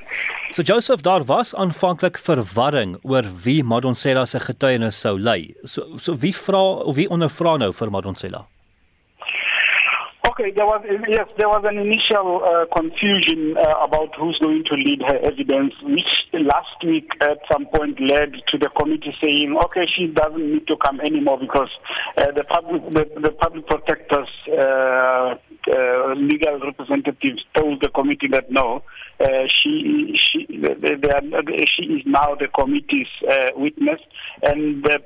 [0.52, 5.56] So Joseph, daar was aanvanklik verwarring oor wie Madonsela se getuienis sou lei.
[5.63, 8.45] So so wie vra of wie ondervra nou vir Madonsela?
[10.30, 14.74] Okay, there was yes, there was an initial uh, confusion uh, about who's going to
[14.74, 19.86] lead her evidence, which last week at some point led to the committee saying, okay,
[19.86, 21.70] she doesn't need to come anymore because
[22.18, 25.36] uh, the public the, the public protectors uh,
[25.70, 28.82] uh, legal representatives told the committee that no,
[29.20, 31.22] uh, she she they, they are,
[31.70, 33.08] she is now the committee's
[33.56, 34.00] witness,
[34.42, 35.00] and the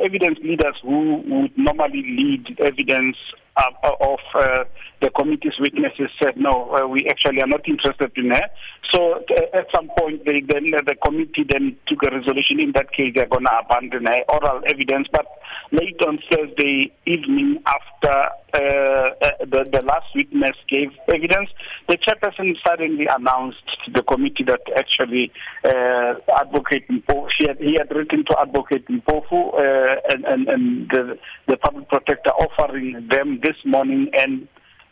[0.00, 3.16] evidence leaders who would normally lead evidence
[3.56, 4.64] uh, of uh,
[5.00, 8.48] the committee's witnesses said, no, uh, we actually are not interested in her.
[8.92, 12.60] So uh, at some point, they, then the committee then took a resolution.
[12.60, 15.08] In that case, they're going to abandon her oral evidence.
[15.10, 15.26] But
[15.72, 21.50] late on Thursday evening, after uh, uh, the, the last witness gave evidence,
[21.88, 25.32] the chairperson suddenly announced to the committee that actually
[25.64, 30.88] uh, Advocate Mpofu, he had, he had written to Advocate Mpofu uh, and, and, and
[30.90, 34.48] the, the public protector offering them this morning and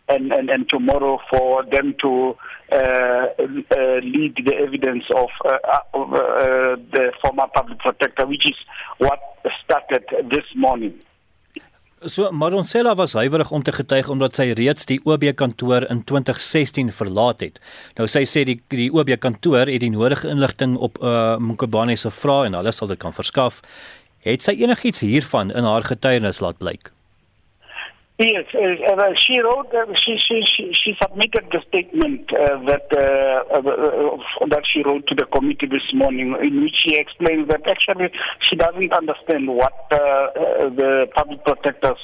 [0.09, 2.37] and, and, and tomorrow for them to
[2.73, 5.57] uh, uh, lead the evidence of, uh,
[5.95, 6.19] of uh,
[6.93, 8.57] the former public protector, which is
[8.99, 9.19] what
[9.65, 10.95] started this morning.
[12.07, 16.91] So Maronsela was huiwerig om te getuig omdat sy reeds die OB kantoor in 2016
[16.93, 17.57] verlaat het.
[17.97, 22.13] Nou sy sê die die OB kantoor het die nodige inligting op uh, Mkobane se
[22.13, 23.63] vrae en hulle sal dit kan verskaf.
[24.25, 26.94] Het sy enigiets hiervan in haar getuienis laat blyk?
[28.17, 29.75] Yes, uh, she wrote.
[29.75, 35.25] Uh, she, she she she submitted the statement uh, that that she wrote to the
[35.35, 41.45] committee this morning, in which she explains that actually she doesn't understand what the public
[41.45, 41.99] protectors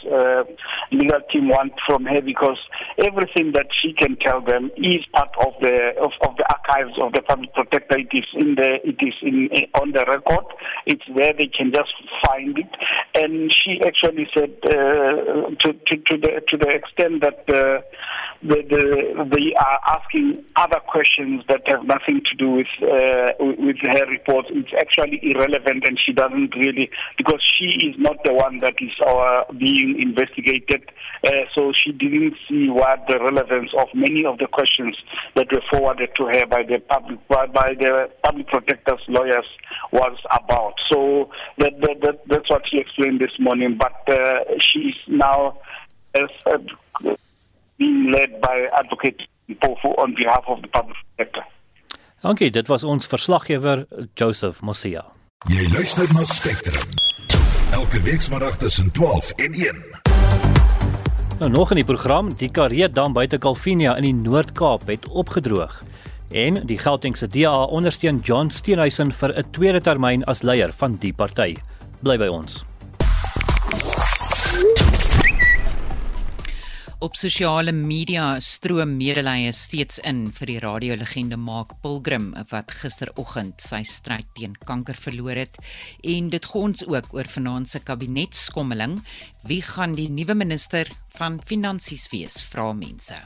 [0.91, 2.59] legal team want from her because
[2.99, 7.13] everything that she can tell them is part of the of, of the archives of
[7.13, 7.99] the public protector.
[7.99, 9.49] It is in the it is in
[9.81, 10.47] on the record.
[10.87, 11.35] It's there.
[11.39, 11.95] They can just
[12.27, 12.75] find it,
[13.15, 17.83] and she actually said to to to the to the extent that the,
[18.43, 23.77] the, the, they are asking other questions that have nothing to do with uh, with
[23.83, 24.47] her report.
[24.51, 28.93] It's actually irrelevant, and she doesn't really because she is not the one that is
[29.07, 30.91] uh, being investigated.
[31.27, 34.97] Uh, so she didn't see what the relevance of many of the questions
[35.37, 39.45] that were forwarded to her by the public by, by the public protector's lawyers
[39.93, 40.75] was about.
[40.91, 43.79] So that, that, that, that's what she explained this morning.
[43.79, 45.59] But uh, she is now
[46.13, 46.59] as uh,
[47.77, 49.21] being led by advocate
[49.59, 51.45] Pofu on behalf of the public sector.
[52.23, 55.05] Dankie, dit was ons verslaggewer Joseph Mosia.
[55.49, 56.85] Jy luister na Spectrum.
[57.73, 59.85] Elke weekmiddag tussen 12 en 1.
[61.41, 65.81] Nou nog in die program, die Karee dam buite Kalvinia in die Noord-Kaap het opgedroog
[66.31, 71.13] en die Gautengse DA ondersteun John Steenhuisen vir 'n tweede termyn as leier van die
[71.13, 71.57] party.
[72.03, 72.65] Bly by ons.
[77.01, 83.79] Op sosiale media stroom medelee steeds in vir die radiolegende Mark Pilgrim wat gisteroggend sy
[83.89, 85.57] stryd teen kanker verloor het.
[86.05, 88.99] En dit gons ook oor vanaand se kabinetskommeling.
[89.49, 93.17] Wie gaan die nuwe minister van finansies wees vra mense.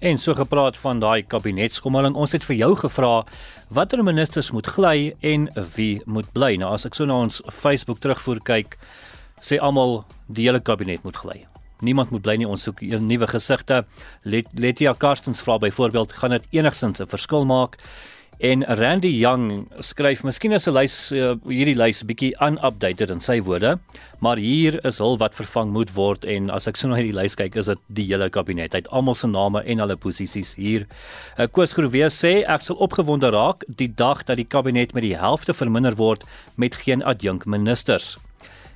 [0.00, 2.16] En so gepraat van daai kabinetskommeling.
[2.16, 3.26] Ons het vir jou gevra
[3.68, 6.54] watter ministers moet gly en wie moet bly.
[6.56, 8.80] Nou as ek so na ons Facebook terugvoer kyk
[9.44, 11.44] sê almal die hele kabinet moet gly
[11.80, 13.84] Niemand moet bly nie ons soek 'n nuwe gesigte.
[14.22, 17.78] Let, Letia Karstens vra byvoorbeeld gaan dit enigsins 'n verskil maak?
[18.38, 23.40] En Randy Young skryf miskien is 'n lys uh, hierdie lys bietjie unupdated in sy
[23.42, 23.80] woorde,
[24.22, 27.34] maar hier is hul wat vervang moet word en as ek so na hierdie lys
[27.34, 28.72] kyk is dit die hele kabinet.
[28.72, 30.86] Hy het almal se name en hulle posisies hier.
[31.36, 35.18] Uh, Koos Groewe sê ek sal opgewonde raak die dag dat die kabinet met die
[35.18, 36.22] helfte verminder word
[36.54, 38.18] met geen adjunk ministers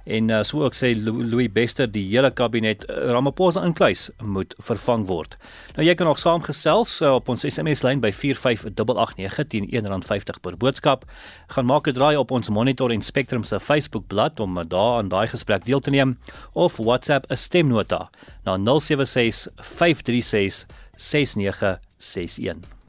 [0.05, 5.07] en uh, so ook sê Louis Bester die hele kabinet uh, Ramaphosa inkluis moet vervang
[5.07, 5.37] word.
[5.77, 10.59] Nou jy kan nog saamgesels uh, op ons SMS lyn by 45889 teen R1.50 per
[10.59, 11.07] boodskap.
[11.55, 15.09] Gaan maak 'n draai op ons Monitor en Spectrum se Facebook bladsy om daar aan
[15.09, 16.19] daai gesprek deel te neem
[16.53, 18.11] of WhatsApp 'n stemnota
[18.45, 22.82] na 076 536 6961.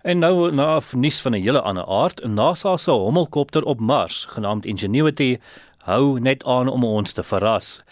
[0.00, 4.64] En nou na nuus van 'n hele ander aard, NASA se hommelkopter op Mars, genaamd
[4.64, 5.38] Ingenuity,
[5.78, 7.82] hou net aan om ons te verras.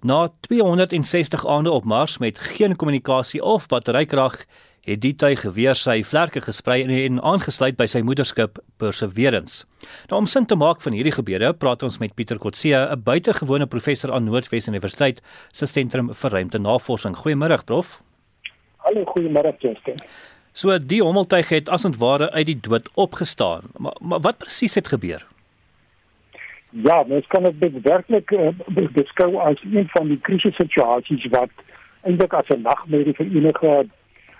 [0.00, 4.44] Na 260 aande op Mars met geen kommunikasie of batterykrag,
[4.80, 9.64] het die tuig weer sy vlerke gesprei en, en aangesluit by sy moederskip Perseverance.
[10.08, 13.66] Nou om sin te maak van hierdie gebeure, praat ons met Pieter Kotse, 'n buitengewone
[13.66, 17.16] professor aan Noordwes Universiteit se sentrum vir ruimte navorsing.
[17.16, 18.00] Goeiemôre, prof.
[18.76, 19.96] Hallo, goeiemôre, Justin.
[20.54, 23.62] So die hommeltuig het asentware uit die dood opgestaan.
[23.76, 25.26] Maar, maar wat presies het gebeur?
[26.70, 28.48] Ja, mens kan dit werklik uh,
[28.94, 31.50] beskou as een van die krisissituasies wat
[32.02, 33.86] eintlik as 'n nagmerrie vir enige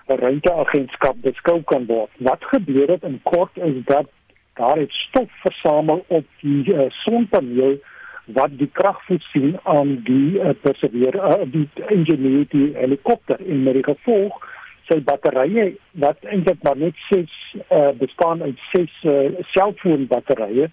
[0.06, 2.10] ruimteagentskap beskou kan word.
[2.18, 4.10] Wat gebeur het in kort is dat
[4.54, 7.78] daar het stof versamel op die uh, sonpaneel
[8.24, 13.84] wat die krag voorsien aan die uh, perseveer uh, die ingenuity helikopter in met die
[13.84, 14.53] gevolg
[14.88, 15.66] sy batterye
[16.04, 17.34] wat eintlik maar net 6
[17.70, 19.20] uh, bestaan uit 6 uh,
[19.56, 20.70] selfoonbatterye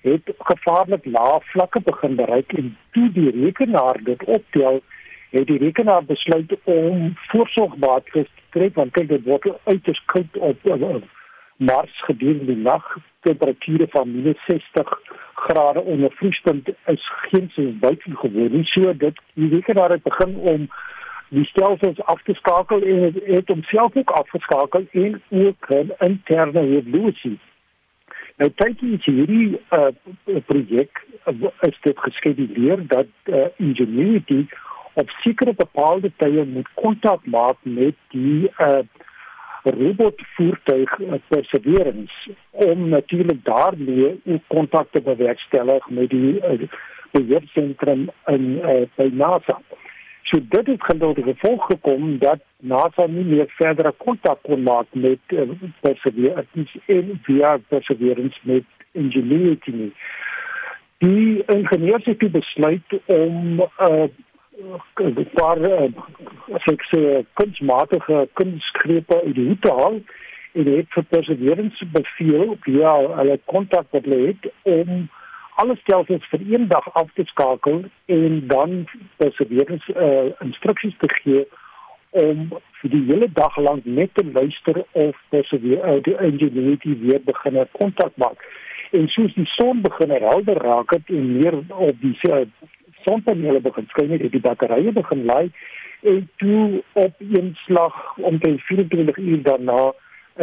[0.00, 4.80] het gevaarlik lae vlakke begin bereik en toe die rekenaar dit optel
[5.30, 10.70] het die rekenaar besluit om voorsorgmaatreëls te tref want kyk dit word uiters koud op
[10.74, 11.00] uh,
[11.60, 12.96] Mars gedurende die nag.
[13.20, 14.92] Temperature van -60
[15.34, 18.64] grade onder vriespunt is geensins buitengewoon nie.
[18.64, 20.68] So dit die rekenaar het begin om
[21.30, 26.60] die stelsels af te skakel en het, het homself ook afgeskakel en ook 'n interne
[26.60, 27.38] revolusie
[28.40, 29.88] Nou tydens hierdie uh,
[30.48, 34.46] projek uh, is dit geskeduleer dat uh, Ingenuity
[34.92, 38.80] op sekere bepaalde tye moet kontak maak met die uh,
[39.64, 46.68] robotvoertuig uh, Perseverance om natuurlik daarmee 'n kontak te bewerkstellig met die uh,
[47.12, 49.60] beheersentrum in uh, by NASA.
[50.30, 54.86] So dit het gedoen die gevolg gekom dat NASA nie meer verdere kontak kon maak
[54.92, 55.48] met uh,
[55.80, 59.92] Perseverance en via Perseverance met Ingenuity nie.
[60.98, 65.90] Die ingenieurs het besluit om 'n uh, paar uh,
[66.54, 70.00] ek sê kunsmatige kunstgrepe uit die hoed te haal
[70.52, 75.08] en het vir Perseverance beveel via hulle kontak wat hulle het om
[75.60, 78.84] alle stelsels vir een dag af te skakel en dan
[79.16, 81.44] perseverance uh, instruksies te gee
[82.10, 82.46] om
[82.80, 87.60] vir die hele dag lank net te luister of perseverance uh, die ingenuity weer begin
[87.78, 88.44] kontak maak.
[88.96, 92.42] En soos die son begin helder raak het en meer op die uh,
[93.04, 95.50] sonpanele begin skyn het, die batterye begin laai
[96.00, 99.92] en toe op een slag omtrent 24 uur daarna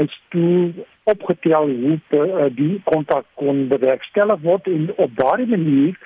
[0.03, 5.97] is toe opgetel hoe te, uh, die kontak kon bewerkstellig word en op daardie manier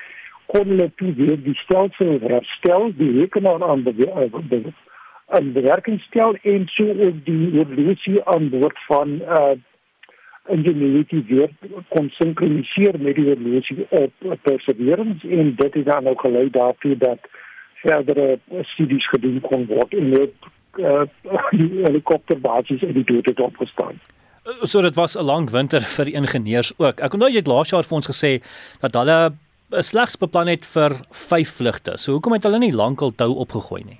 [0.51, 4.09] kon hulle toe weer die stelsel herstel, die rekenaar aan die
[5.31, 9.53] aan die werking stel en so ook die evolusie aan boord van uh
[10.49, 11.49] ingenuity weer
[11.93, 17.29] kon sinkroniseer met die evolusie op perseverance en dit het dan ook gelei daartoe dat
[17.83, 18.39] verdere
[18.73, 20.49] studies gedoen kon word en ook
[20.87, 21.03] uh,
[21.51, 23.99] die helikopterbasis in die dood het opgestaan.
[24.63, 26.99] So dit was 'n lang winter vir die ingenieurs ook.
[26.99, 28.41] Ek onthou jy het laas jaar vir ons gesê
[28.81, 29.33] dat hulle
[29.69, 31.97] slegs beplan het vir 5 vlugte.
[31.97, 33.99] So hoekom het hulle nie lankal tou opgegooi nie?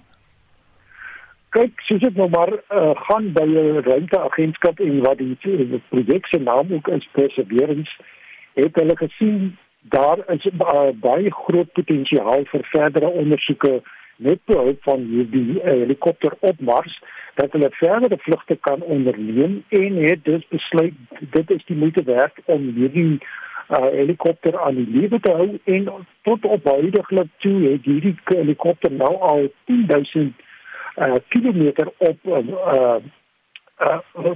[1.51, 6.25] Kyk, soos dit nou maar uh, gaan by 'n ruimteagentskap en wat die, die projek
[6.25, 7.91] se naam ook is Perseverance,
[8.53, 13.81] het hulle gesien daar is uh, baie groot potensiaal vir verdere ondersoeke
[14.21, 15.27] met behulp van
[15.63, 17.01] helikopter op Mars
[17.35, 22.39] dat hulle verdere vlugte kan onderneem en het dus besluit dit is die moeite werd
[22.45, 23.19] om hierdie
[23.69, 25.89] uh, helikopter aan die lewe te hou en
[26.21, 30.33] tot op huidige toe het hierdie helikopter nou al 10000
[30.97, 32.37] uh, kilometer op uh,
[33.81, 34.31] uh,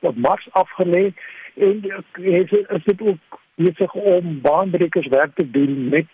[0.00, 1.12] op Mars afgelê
[1.54, 6.06] en is, is dit ook besig om baanbrekerswerk te doen met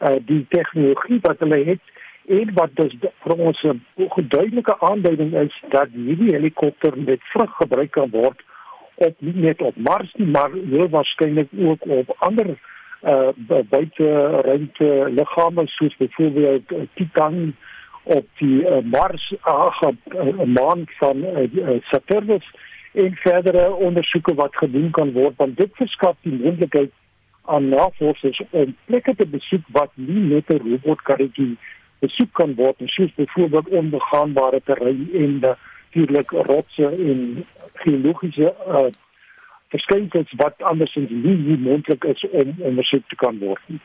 [0.00, 1.80] uh, die tegnologie wat hulle het
[2.28, 7.90] en wat dus vir ons 'n duidelike aanduiding is dat hierdie helikopter met vrug gebruik
[7.90, 8.40] kan word
[8.94, 12.56] op nie net op Mars nie maar heel waarskynlik ook op ander
[13.02, 13.28] uh
[13.70, 14.06] buite
[14.44, 17.54] ruimte liggame soos byvoorbeeld uh, Titan
[18.02, 22.46] op die uh, Mars ag 'n uh, maan van uh, Saturnus
[22.92, 26.92] en verdere ondersoeke wat gedoen kan word want dit verskaf die moontlikheid
[27.48, 31.56] aan navorsers om plekke te besoek wat nie net 'n robotkarretjie
[32.04, 38.86] besoek kan word, soos byvoorbeeld onbegaanbare terrein en natuurlik rotse en geologiese uh,
[39.68, 43.80] verskynsels wat andersins nie, nie moontlik is om ondersoek te kan word nie.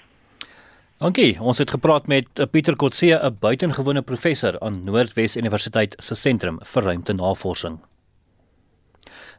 [1.04, 1.36] Dankie.
[1.42, 6.60] Ons het gepraat met uh, Pieter Kotse, 'n buitengewone professor aan Noordwes Universiteit se sentrum
[6.64, 7.80] vir ruimtenavorsing.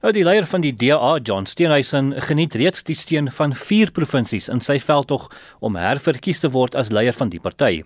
[0.02, 4.50] Nou die leier van die DA, John Steenhuisen, geniet reeds die steun van vier provinsies
[4.52, 7.82] in sy veldtog om herverkies te word as leier van die party.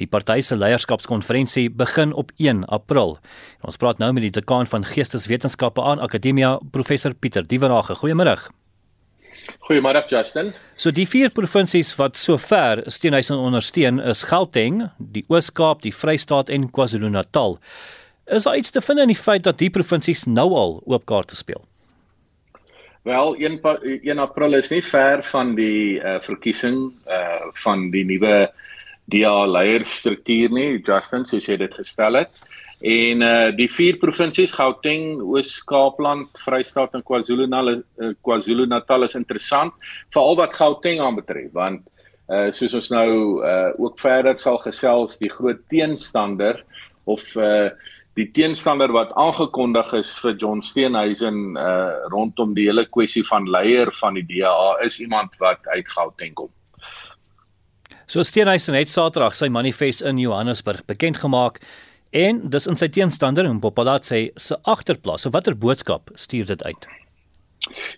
[0.00, 3.18] Die party se leierskapskonferensie begin op 1 April.
[3.60, 7.94] En ons praat nou met die dekaan van Geesteswetenskappe aan Akademia, professor Pieter Dievenage.
[8.00, 8.48] Goeiemôre.
[9.68, 10.52] Goeiemôre Justin.
[10.76, 16.68] So die vier provinsies wat sover Steenhuisen ondersteun is Gauteng, die Oos-Kaap, die Vrystaat en
[16.70, 17.58] KwaZulu-Natal.
[18.32, 21.36] Is daar iets te vind in die feit dat die provinsies nou al oop kaarte
[21.36, 21.60] speel?
[23.04, 23.58] Wel, 1
[24.08, 26.78] 1 April is nie ver van die uh, verkiesing
[27.10, 28.46] uh van die nuwe
[29.12, 32.44] DA leierstruktuur nie, Justin, soos jy dit gestel het.
[32.80, 39.74] En uh die vier provinsies Gauteng, Oos-Kaapland, Vrystaat en KwaZulu-Natal uh, KwaZulu-Natal is interessant,
[40.14, 41.84] veral wat Gauteng aanbetref, want
[42.32, 43.10] uh soos ons nou
[43.42, 46.62] uh ook verder sal gesels, die groot teenstander
[47.04, 47.74] of uh
[48.20, 53.92] die teenstander wat aangekondig is vir John Steenhuisen uh rondom die hele kwessie van leier
[54.00, 56.50] van die DA is iemand wat uit Gauteng kom.
[58.06, 61.62] So Steenhuisen het Saterdag sy manifest in Johannesburg bekend gemaak
[62.12, 65.24] en dis in sy teenstander in Popalatse se agterplaas.
[65.24, 66.88] So watter boodskap stuur dit uit?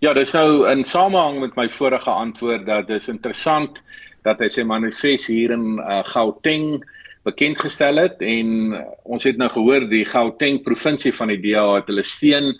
[0.04, 3.80] Ja, dis nou in samehang met my vorige antwoord dat dis interessant
[4.22, 6.84] dat hy sy manifest hier in uh, Gauteng
[7.24, 11.88] bekend gestel het en ons het nou gehoor die Gauteng provinsie van die DA het
[11.88, 12.52] hulle steun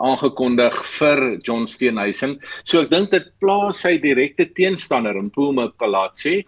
[0.00, 2.38] aangekondig vir John Steenhuisen.
[2.64, 6.40] So ek dink dit plaas sy direkte teenstander in Puma Palatsi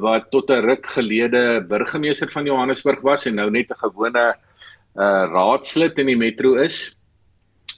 [0.00, 4.34] wat tot 'n ruk gelede burgemeester van Johannesburg was en nou net 'n gewone
[4.96, 6.96] uh raadslid in die metro is.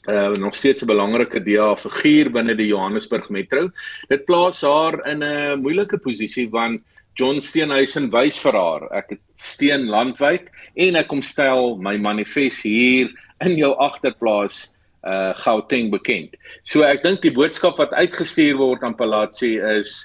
[0.06, 3.70] Uh nog steeds 'n belangrike DA figuur binne die Johannesburg metro.
[4.08, 6.82] Dit plaas haar in 'n moeilike posisie want
[7.16, 8.86] John Steenhuisen wys vir haar.
[8.96, 13.12] Ek het steen landwyd en ek kom stel my manifest hier
[13.44, 14.66] in jou agterplaas
[15.06, 16.34] uh Gauteng bekend.
[16.66, 20.00] So ek dink die boodskap wat uitgestuur word aan Palatsi is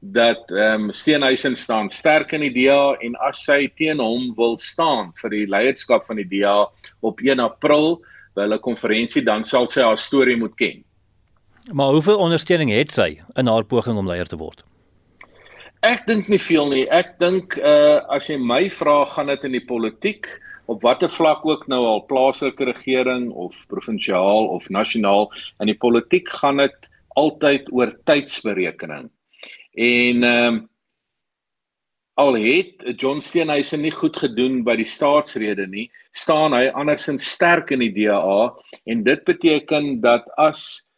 [0.00, 4.56] dat ehm um, Steenhuisen staan sterk in die DA en as sy teen hom wil
[4.58, 6.64] staan vir die leierskap van die DA
[7.00, 8.00] op 1 April
[8.34, 10.80] by hulle konferensie dan sal sy haar storie moet ken.
[11.72, 14.64] Maar hoeveel ondersteuning het sy in haar poging om leier te word?
[15.80, 16.84] Ek dink nie veel nie.
[16.92, 20.28] Ek dink uh as jy my vra, gaan dit in die politiek
[20.70, 26.28] op watter vlak ook nou al plaaslike regering of provinsiaal of nasionaal in die politiek
[26.28, 29.08] gaan dit altyd oor tydsberekening.
[29.74, 30.60] En ehm um,
[32.20, 37.70] al het John Steenhuisen nie goed gedoen by die staatsrede nie, staan hy andersins sterk
[37.72, 38.50] in die DA
[38.84, 40.89] en dit beteken dat as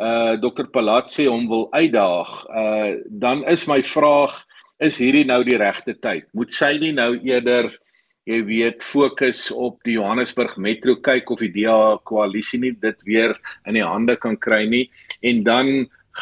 [0.00, 4.44] uh Dr Palatsi hom wil uitdaag, uh dan is my vraag
[4.82, 6.26] is hierdie nou die regte tyd?
[6.32, 7.70] Moet sy nie nou eerder
[8.26, 13.34] jy weet fokus op die Johannesburg Metro kyk of die DA koalisie nie dit weer
[13.66, 14.86] in die hande kan kry nie
[15.26, 15.72] en dan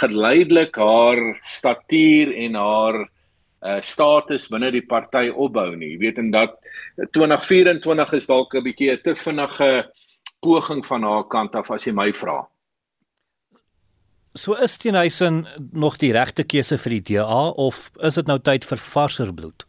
[0.00, 3.02] geleidelik haar statuur en haar
[3.60, 5.92] uh status binne die party opbou nie.
[5.92, 6.56] Jy weet en dat
[7.12, 9.90] 2024 is dalk 'n bietjie 'n te vinnige
[10.40, 12.48] poging van haar kant af as jy my vra.
[14.34, 18.64] So is Steenhuisen nog die regte keuse vir die DA of is dit nou tyd
[18.68, 19.64] vir varser bloed?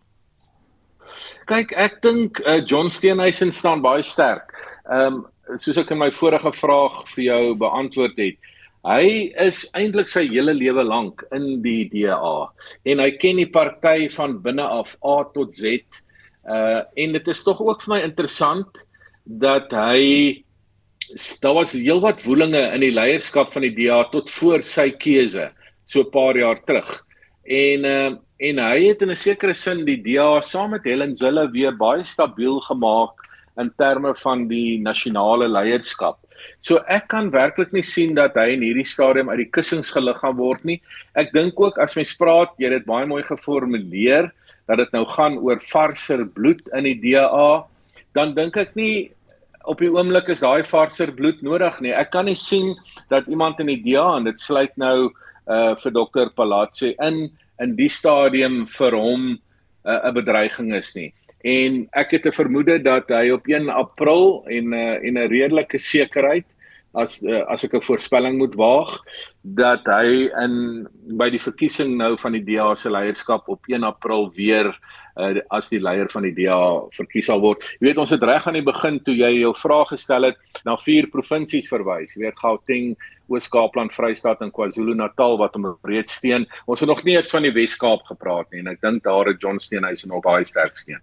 [1.50, 4.54] Kyk, ek dink uh, John Steenhuisen staan baie sterk.
[4.90, 5.28] Ehm um,
[5.60, 8.38] soos ek in my vorige vraag vir jou beantwoord het,
[8.88, 9.08] hy
[9.44, 12.46] is eintlik sy hele lewe lank in die DA
[12.88, 15.82] en hy ken die party van binne af A tot Z.
[16.48, 18.86] Uh en dit is tog ook vir my interessant
[19.26, 20.46] dat hy
[21.42, 25.50] daar was heelwat woelinge in die leierskap van die DA tot voor sy keuse
[25.86, 27.04] so 'n paar jaar terug.
[27.44, 31.52] En uh, en hy het in 'n sekere sin die DA saam met Helen Zille
[31.52, 33.14] weer baie stabiel gemaak
[33.58, 36.18] in terme van die nasionale leierskap.
[36.60, 40.18] So ek kan werklik nie sien dat hy in hierdie stadium uit die kussings gelig
[40.22, 40.82] gaan word nie.
[41.16, 44.32] Ek dink ook as mens praat, jy het dit baie mooi geformuleer
[44.68, 47.64] dat dit nou gaan oor varser bloed in die DA,
[48.18, 49.12] dan dink ek nie
[49.66, 51.94] op die oomblik is daai varser bloed nodig nie.
[51.94, 52.76] Ek kan nie sien
[53.10, 55.12] dat iemand in die DA en dit sluit nou
[55.50, 57.30] uh vir dokter Palatsi in
[57.62, 59.40] in die stadium vir hom 'n
[59.86, 61.14] uh, 'n bedreiging is nie.
[61.44, 65.78] En ek het 'n vermoede dat hy op 1 April en uh, en 'n redelike
[65.78, 66.46] sekerheid
[66.94, 69.00] as uh, as ek 'n voorspelling moet waag
[69.42, 70.88] dat hy in
[71.18, 74.76] by die verkiesing nou van die DA se leierskap op 1 April weer
[75.18, 76.60] uh, as die leier van die DA
[76.96, 77.64] verkies sal word.
[77.80, 80.78] Jy weet ons het reg aan die begin toe jy jou vraag gestel het na
[80.78, 82.16] vier provinsies verwys.
[82.16, 82.94] Jy weet Gauteng,
[83.32, 86.48] Oos-Kaapland, Vrystaat en KwaZulu-Natal wat hom reeds steun.
[86.68, 89.42] Ons het nog nie eens van die Wes-Kaap gepraat nie en ek dink daar het
[89.42, 91.02] John Steenhuisen op baie sterk steun.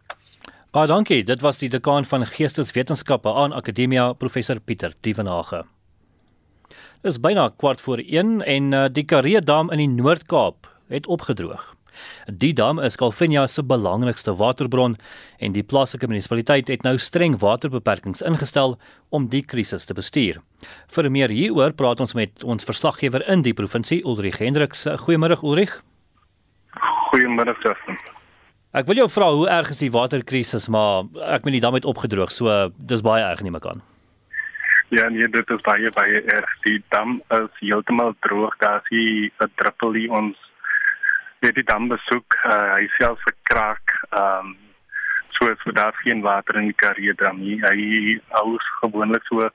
[0.77, 1.23] Baie dankie.
[1.25, 5.65] Dit was die dekaan van Geesteswetenskappe aan Akademia, professor Pieter Dievenage.
[6.99, 11.07] Dit is byna kwart voor 1 en uh, die Karee Dam in die Noord-Kaap het
[11.07, 11.75] opgedroog.
[12.27, 14.97] Die dam is Calvinia se belangrikste waterbron
[15.39, 18.79] en die plaaslike munisipaliteit het nou streng waterbeperkings ingestel
[19.11, 20.43] om die krisis te bestuur.
[20.89, 24.87] Vir meer hieroor praat ons met ons verslaggewer in die provinsie Ulrich Hendriks.
[25.05, 25.81] Goeiemôre Ulrich.
[27.13, 27.99] Goeiemôre Justin.
[28.77, 31.89] Ek wil jou vra hoe erg is die waterkrisis, maar ek meen die dam het
[31.89, 33.81] opgedroog, so dis baie erg nie mekaan.
[34.93, 36.53] Ja, nee, dit is baie baie erg.
[36.65, 38.57] Die dam is heeltemal droog.
[38.61, 40.37] Daar is 'n druppel hier ons
[41.41, 42.37] het die dam besoek.
[42.45, 43.95] Uh, hy self verkraak.
[44.11, 44.57] Ehm um,
[45.39, 47.59] so so daar geen water in die Karoo dam nie.
[47.63, 49.49] Hy hou gewoonlik so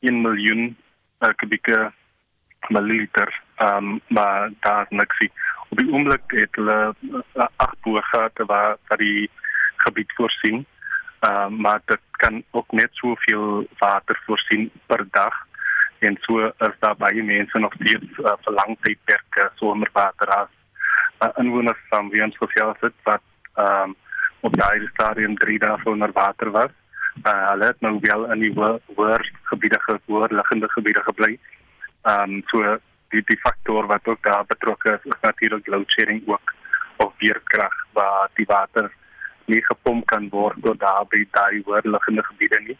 [0.00, 0.76] 1 miljoen
[1.20, 1.92] uh, kubieke
[2.68, 3.32] milliliter.
[3.56, 5.32] Ehm um, maar daar niks nie
[5.68, 9.30] op die oomblik het hulle uh, agt boorgate waar wat die
[9.84, 10.64] gebied voorsien.
[11.20, 15.46] Ehm uh, maar dit kan ook net soveel water voorsien per dag
[15.98, 20.57] en so is daar baie mense nog steeds uh, vir lang tydperke sonder water as
[21.20, 23.96] uh, inwoners van wie ons sosiaal sit wat ehm um,
[24.46, 26.74] op daai stadium 3 dae sonder water was.
[27.26, 31.38] Uh, hulle het nou wel in die hoër gebiede gehoor liggende gebiede gebly.
[32.02, 32.76] Ehm um, so
[33.10, 36.54] die die faktor wat ook daar betrokke is, is natuurlik load shedding ook
[36.96, 38.92] of weerkrag waar die water
[39.44, 42.78] nie gepomp kan word tot daar by daai oorliggende gebiede nie.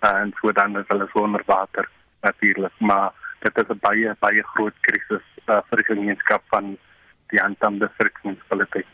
[0.00, 1.88] En so dan is hulle sonder water
[2.20, 6.76] natuurlik, maar dit is 'n baie baie groot krisis uh, vir die gemeenskap van
[7.32, 8.86] die Antam distriksmunisipaliteit.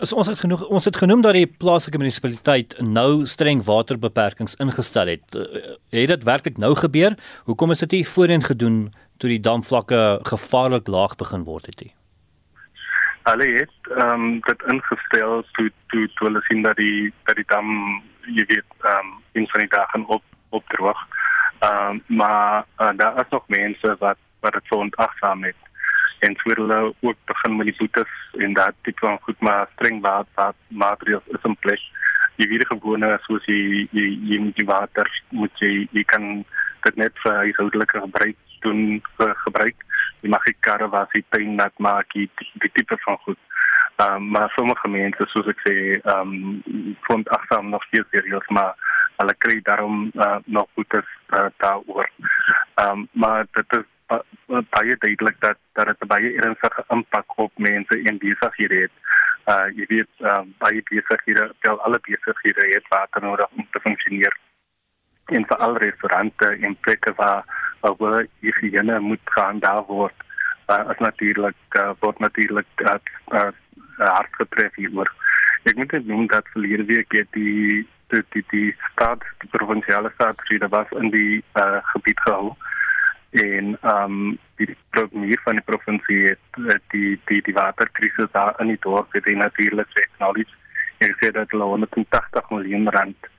[0.00, 5.12] As ons het genoeg ons het genoem dat die plaaslike munisipaliteit nou streng waterbeperkings ingestel
[5.12, 5.36] het.
[5.36, 7.16] Uh, het dit werklik nou gebeur?
[7.44, 8.78] Hoekom is dit nie voorheen gedoen
[9.20, 11.92] toe die damvlakke gevaarlik laag begin word het nie.
[13.28, 17.48] Hulle het ehm um, dit ingestel toe toe toe hulle sien dat die dat die
[17.52, 17.68] dam
[18.24, 21.00] jy weet ehm um, in van die dae op opdroog.
[21.58, 25.60] Ehm um, maar uh, daar is nog mense wat wat dit so ontagsaam het
[26.26, 30.00] en so hulle ook begin met die boetes en dat dit van goed maar streng
[30.04, 31.82] water maatreëls is in plek.
[32.36, 36.44] Die weer gewone soos jy jy, jy moet die water moet jy jy kan
[36.84, 39.76] dit net vir huishoudelike gebruik doen uh, gebruik.
[40.20, 42.28] Jy mag die karre was die tuin nat maak, die,
[42.64, 43.38] die tipe van goed.
[44.00, 48.72] Um, maar sommige gemeente soos ek sê, ehm um, vond agsam nog steeds serieus, maar
[49.20, 52.08] hulle kry daarom uh, nog boetes uh, daaroor.
[52.80, 53.88] Ehm um, maar dit is
[54.46, 58.94] baie duidelik dat dat dit baie ernstige impak op mense en besighede het.
[59.46, 64.36] Uh jy weet, uh, baie besighede, wel alle besighede het water nodig om te funksioneer.
[65.24, 67.44] En vir al restaurante en plekke waar
[67.80, 70.26] waar higiëne moet gehandhaaf word
[70.70, 72.98] uh, is natuurlik uh, word natuurlik uh,
[73.32, 73.50] uh,
[73.96, 75.08] hard getref hieroor.
[75.62, 80.10] Ek moet net noem dat verlede week het die die die, die staat die provinsiale
[80.14, 82.56] staat hier was in die uh, gebied gehou
[83.30, 88.66] en ehm um, die premier van die provinsie het die die die waterkrisis daar in
[88.66, 90.54] die dorp het natuurlik acknowledge
[90.98, 93.30] en sê dat hulle 180 miljoen rand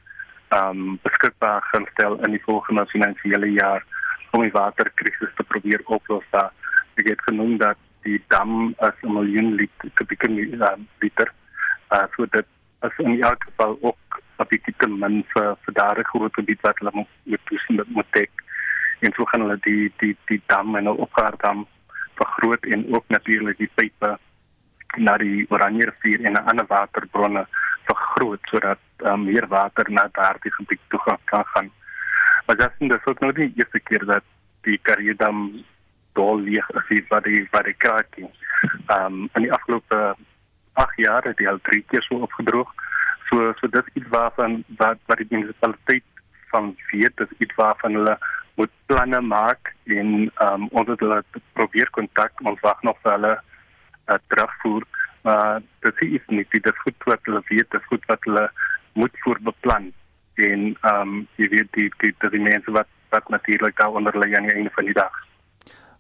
[0.48, 3.86] ehm um, beskikbaar gaan stel in die volgende finansiële jaar
[4.32, 6.28] om die waterkrisis te probeer oplos.
[6.96, 10.30] Ek het genoem dat die dam as 'n miljoen liter kubieke
[11.00, 11.32] liter.
[11.94, 12.46] Uh, so dit
[12.82, 16.78] is in elk geval ook 'n bietjie te min vir vir daardie groot gebied wat
[16.80, 18.41] hulle moet toesien dat moet dek.
[19.02, 21.66] En so gaan hulle die die die dam en ook haar dam
[22.16, 24.18] vergroot en ook natuurlik die pype
[24.98, 27.46] na die Oranje rivier en ander waterbronne
[27.90, 31.72] vergroot sodat um, meer water na daardie gebied toe kan gaan.
[32.46, 34.24] Maar dat is dus ook nog niet de eerste keer dat
[34.62, 35.64] die Karriedam
[36.14, 38.18] dol leeg is wat die wat die kraak.
[38.96, 40.16] Um in die afgelope
[40.74, 42.74] 8 jaar het die al drie keer so opgedroog.
[43.30, 46.04] So so dit is iets waarvan wat wat die munisipaliteit
[46.52, 48.18] van weet, dit is iets waarvan hulle
[48.60, 51.22] moet planne maak en um ons het hulle
[51.58, 54.86] probeer kontak ons wag nog vir hulle uh, terugvoer.
[55.22, 58.46] Maar dit is nie dit is goed wat hulle weet, dit is goed wat hulle
[58.94, 59.92] moet voorbeplan
[60.36, 64.16] en ehm um, jy weet die die die, die mense wat wat natuurlik daar onder
[64.18, 65.12] lê aan die einde van die dag.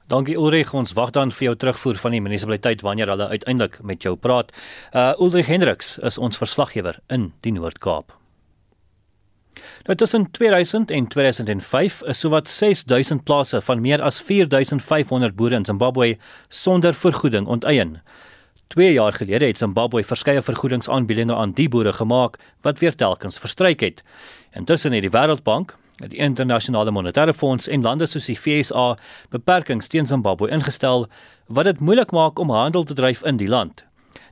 [0.07, 4.03] Dankie Ulrich, ons wag dan vir jou terugvoer van die munisipaliteit wanneer hulle uiteindelik met
[4.03, 4.51] jou praat.
[4.93, 8.20] Uh Ulrich Hendriks is ons verslaggewer in die Noord-Kaap.
[9.83, 15.65] Nou tussen 2000 en 2005 is sowat 6000 plase van meer as 4500 boere in
[15.65, 18.01] Zimbabwe sonder vergoeding onteien.
[18.67, 23.79] 2 jaar gelede het Zimbabwe verskeie vergoedingsaanbiedinge aan die boere gemaak wat weer telkens verstryk
[23.79, 24.03] het.
[24.51, 25.75] Intussen het die Wêreldbank,
[26.07, 28.97] die Internasionale Monetaire Fonds en lande soos die FSA
[29.29, 31.07] beperkings teen Zimbabwe ingestel
[31.47, 33.83] wat dit moeilik maak om handel te dryf in die land.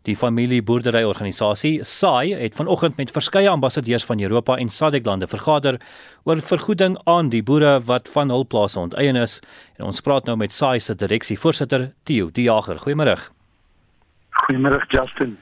[0.08, 5.80] Die familieboerderyorganisasie SAI het vanoggend met verskeie ambassadeurs van Europa en SADC lande vergader
[6.24, 9.40] oor vergoeding aan die boere wat van hul plase onteien is.
[9.78, 12.80] En ons praat nou met SAI se direksievoorsitter Theo Die Jager.
[12.80, 13.18] Goeiemôre.
[14.46, 15.38] Goeiemôre Justin.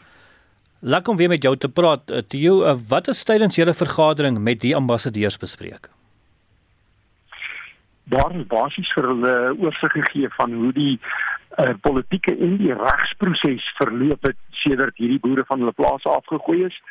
[0.80, 2.10] Lekker om weer met jou te praat.
[2.10, 5.90] Eh, Theo, eh, wat is tydens julle vergadering met die ambassadeurs bespreek?
[8.04, 11.00] Daar is basies vir hulle oorsig gegee van hoe die
[11.58, 16.82] uh, politieke en die regsproses verloop het sedert hierdie boere van hulle plase afgegooi is,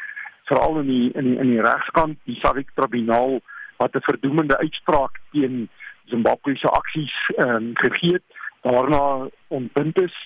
[0.51, 3.41] veral in die in die in die regskant, die SADC tribunaal
[3.77, 5.69] wat 'n verdoemende uitspraak teen
[6.07, 8.27] Zimbabwe se aksies ehm um, gegee het,
[8.63, 10.17] daarna ontbind is.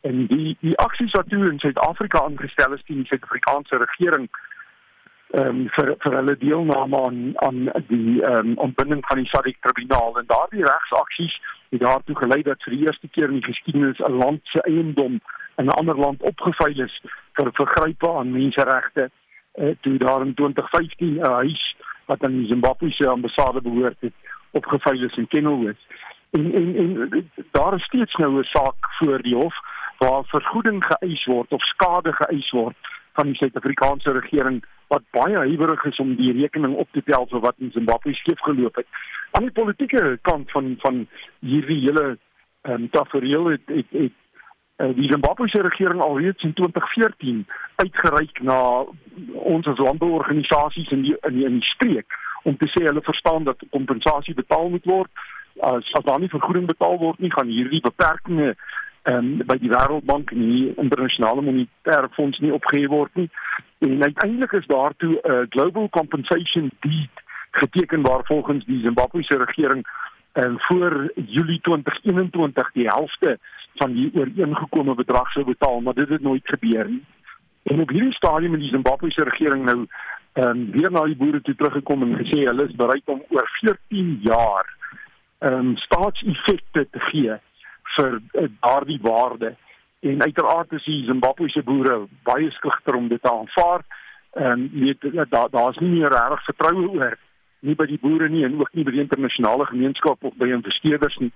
[0.00, 4.28] En die die aksies wat toe in Suid-Afrika aangestel is teen die Suid-Afrikaanse regering
[5.30, 7.58] ehm um, vir vir hulle deelname aan aan
[7.88, 11.36] die ehm um, ontbinding van die SADC tribunaal en daardie regsaksies
[11.70, 15.20] het daartoe gelei dat vir die eerste keer in die geskiedenis 'n land se eiendom
[15.56, 17.00] in 'n ander land opgeveil is
[17.38, 19.10] vir vergrype aan menseregte
[19.54, 21.76] uh, toe daar in 2015 'n huis
[22.06, 24.14] wat aan die Zimbabwese ambassade behoort het
[24.50, 25.84] opgeveil is in Kenilworth.
[26.30, 29.54] En en en daar is steeds nou 'n saak voor die hof
[29.98, 32.76] waar vergoeding geëis word of skade geëis word
[33.12, 37.42] van die Suid-Afrikaanse regering wat baie huiwerig is om die rekening op te tel vir
[37.44, 38.86] wat in Zimbabwe skeef geloop het.
[39.30, 41.06] Aan die politieke kant van van
[41.40, 42.06] hierdie hele
[42.62, 44.16] ehm um, tafereel het het, het
[44.76, 48.58] uh, die Zimbabwese regering alreeds in 2014 uitgereik na
[49.32, 53.44] ons as landbouorganisasies in die in die, in die streek om te sê hulle verstaan
[53.44, 55.10] dat kompensasie betaal moet word.
[55.60, 58.56] As as daar nie vergoeding betaal word nie, gaan hierdie beperkings
[59.02, 63.30] ehm um, by die Wêreldbank en die internasionale monetaire fonds nie opgehef word nie.
[63.78, 67.14] En uiteindelik is daartoe 'n uh, global compensation deed
[67.50, 69.86] geteken waar volgens die Zimbabwese regering
[70.32, 73.38] en uh, voor Julie 2021 die helfte
[73.74, 77.04] van die ooreengekome bedrag sou betaal, maar dit het nooit gebeur nie.
[77.62, 79.86] En op hierdie stadium in die Zimbabwese regering nou
[80.32, 83.48] ehm um, weer na die boere toe teruggekom en gesê hulle is bereid om oor
[83.60, 84.76] 14 jaar
[85.38, 87.38] ehm um, staatseffekte te gee
[87.96, 89.54] vir uh, daardie waarde.
[90.00, 93.84] En uiteraard is die Zimbabwese boere baie skugter om dit te aanvaar.
[94.32, 97.18] Ehm um, weet daar daar's nie meer regtig vertroue oor
[97.60, 101.16] nie by die boere nie en ook nie by die internasionale gemeenskap of by investeerders
[101.20, 101.32] nie.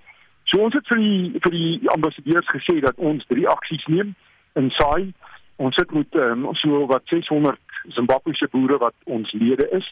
[0.49, 4.15] So ons het vir die vir die ambassadeurs gesê dat ons drie aksies neem
[4.55, 5.13] in saai.
[5.61, 7.59] Ons sit met um, so wat 600
[7.97, 9.87] Zimbabwese boere wat ons lede is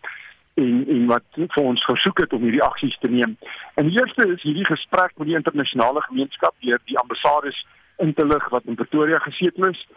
[0.54, 3.38] en en wat vir ons versoek het om hierdie aksies te neem.
[3.76, 7.66] En die eerste is hierdie gesprek met die internasionale gemeenskap deur die ambassades
[7.98, 9.88] in te lig wat in Pretoria gesetel is.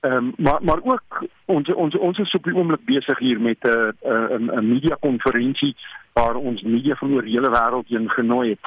[0.00, 3.58] Ehm um, maar maar ook ons ons ons is op die oomblik besig hier met
[3.64, 5.76] 'n 'n 'n media konferensie
[6.12, 8.64] waar ons media van oor die hele wêreld heen genooi het.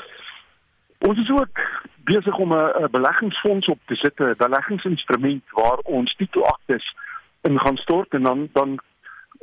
[1.07, 1.59] Ons is ook
[2.03, 6.95] besig om 'n beleggingsfonds op te sit, 'n beleggingsinstrument waar ons titelaktes
[7.41, 8.79] in gaan stort en dan dan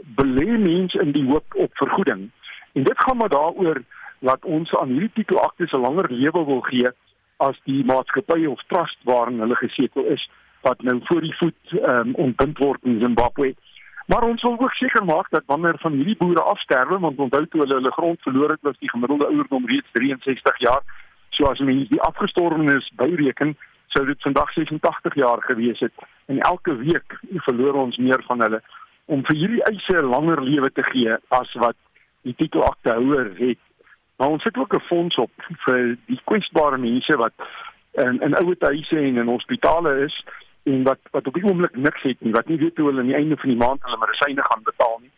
[0.05, 2.31] belê mense in die hoop op vergoeding.
[2.73, 3.83] En dit gaan maar daaroor
[4.19, 6.89] dat ons aan hierdie titelaktes 'n langer lewe wil gee
[7.37, 10.31] as die maatskappy of trust waarin hulle gesetel is
[10.61, 13.55] wat nou voor die voet ehm um, ontbind word in Zimbabwe.
[14.07, 17.61] Maar ons wil ook seker maak dat wanneer van hierdie boere afsterwe, want onthou toe
[17.61, 20.83] hulle hulle grond verloor het, was die gemiddelde ouderdom reeds 63 jaar.
[21.31, 25.93] So as mense die afgestorwenes byreken, sou dit vandag 86 jaar gewees het.
[26.27, 27.19] En elke week
[27.49, 28.63] verloor ons meer van hulle
[29.07, 31.77] om vir hierdie eise 'n langer lewe te gee as wat
[32.23, 33.59] die titelaktehouer het.
[34.17, 35.31] Maar ons het ook 'n fonds op
[35.67, 37.33] vir die kwesbare mense wat
[37.93, 40.25] in in ouer huise en in hospitale is
[40.63, 43.13] en wat wat op die oomblik niks het nie, wat nie weet hoe hulle aan
[43.13, 45.13] die einde van die maand hulle medisyne gaan betaal nie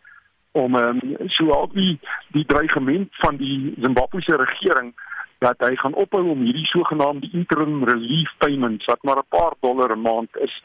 [0.53, 1.99] om um, so al die
[2.37, 4.95] die dreigement van die Zimbabwese regering
[5.39, 9.97] dat hy gaan ophou om hierdie sogenaamde interim relief payments wat maar 'n paar dollar
[9.97, 10.63] 'n maand is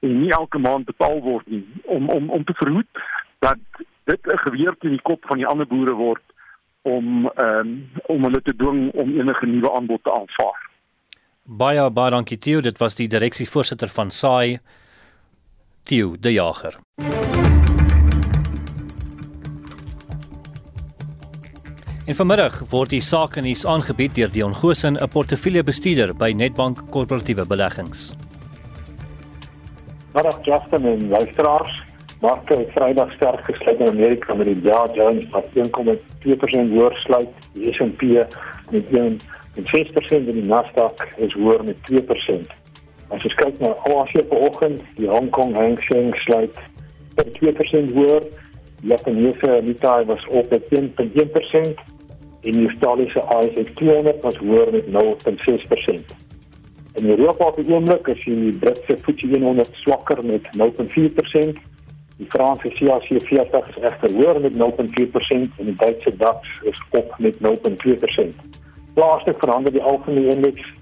[0.00, 3.02] en nie elke maand betaal word nie om om om te verhoed
[3.38, 3.58] dat
[4.04, 6.22] dit 'n geweer teen die kop van die ander boere word
[6.82, 10.58] om um, om hulle te dwing om enige nuwe aanbod te aanvaar.
[11.42, 14.58] Baie baie dankie Theo, dit was die direksievoorsitter van SAI
[15.82, 16.78] Theo De Jager.
[22.08, 27.46] En vanmiddag word die sake nuus aangebied deur Dion Gosen, 'n portefeuljebestuurder by Nedbank Korporatiewe
[27.46, 28.27] Beleggings.
[30.18, 31.84] Middag Justin en luisteraars.
[32.20, 37.28] Marke het Vrydag sterk gesluit in Amerika met die Dow Jones wat 1,2% hoër sluit,
[37.52, 38.02] die S&P
[38.70, 42.50] met 1,6% en die Nasdaq is hoër met 2%.
[43.14, 46.62] As jy kyk na Asie vanoggend, die Hong Kong Hang Seng sluit
[47.14, 48.26] met 2% hoër.
[48.82, 51.84] Die Japaniese Nikkei was op met 1,1%
[52.42, 56.27] en die Australiese ASX 200 was hoër met 0,6%.
[56.94, 61.60] In Europa op die oomblik is die Britse FTSE 100 swakker met 0.4%.
[62.18, 67.14] Die Franse CAC 40 is egter hoër met 0.4% en die Duitse DAX is op
[67.18, 67.44] met 0.2%.
[68.94, 70.72] Plaaslik verander die algemene indeks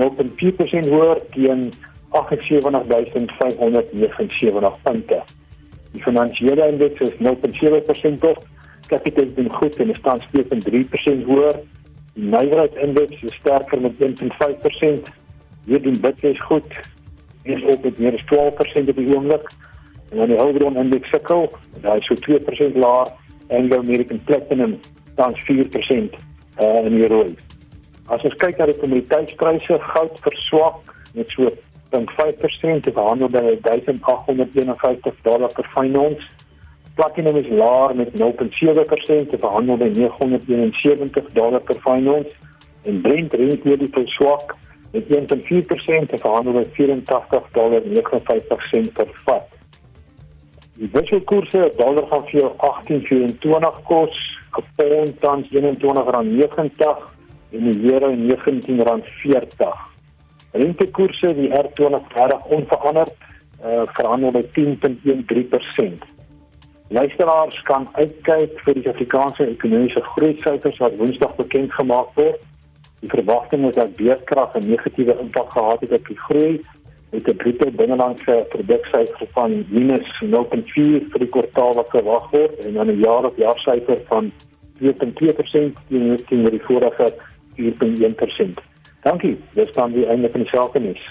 [0.00, 1.72] 0.4% hoër teen
[2.12, 5.22] 78579 punte.
[5.92, 7.18] Die finansiële indeks is 0.7%
[8.28, 8.46] op.
[8.86, 11.54] Kapitaal is goed en staan steeds 3% hoër.
[12.14, 15.21] Die nywerheidsindeks is sterker met 1.5%.
[15.64, 16.80] Hier doen bitcoins goed.
[17.42, 18.24] Hier is ook met meer as
[18.84, 19.50] 12% op die oomblik.
[20.10, 21.52] En dan die Houdron indeks sukkel.
[21.80, 23.12] Daar is so 2% laer.
[23.48, 24.80] Anglo American Platinum
[25.12, 26.14] staan 4%
[26.60, 27.34] uh, in die rooi.
[28.06, 31.50] As ons kyk na die kommoditeitspryse, goud verswak met so
[31.92, 35.68] 0.5% te verhandel by 1851 dollar per
[36.00, 36.30] ons.
[36.94, 42.26] Platinum is laer met 0.7% te verhandel by 971 dollar per ons.
[42.82, 44.56] En Brent rentekoers is swak
[44.92, 49.48] met 1.4% te verhandel by 84 dollar 59 sent per vat.
[50.76, 54.20] Die wisselkoerse, dollar gaan vir jou 18.24 kos,
[54.52, 56.98] 'n pond tans R21.90
[57.52, 59.76] en die euro R19.40.
[60.52, 63.14] Rentekoerse die R20 reg onveranderd,
[63.64, 66.04] uh, verhandel by 10.13%.
[66.92, 72.40] Luisteraars kan uitkyk vir die Suid-Afrikaanse ekonomiese groeisyfers wat Woensdag bekend gemaak word.
[73.02, 76.60] Die verwagting is dat beurtkrag 'n negatiewe impak gehad het op die groei
[77.10, 82.90] met 'n bruto binnelandse produksyfer van -0.4 vir die kwartaal wat verwag word en dan
[82.90, 84.32] 'n jaar op jaar syfer van
[84.78, 85.76] 2.2%
[86.26, 87.12] teenoor die vorige
[87.54, 88.60] 4.1%.
[89.02, 89.38] Dankie.
[89.52, 91.10] Dis dan die einde van die sake nuus.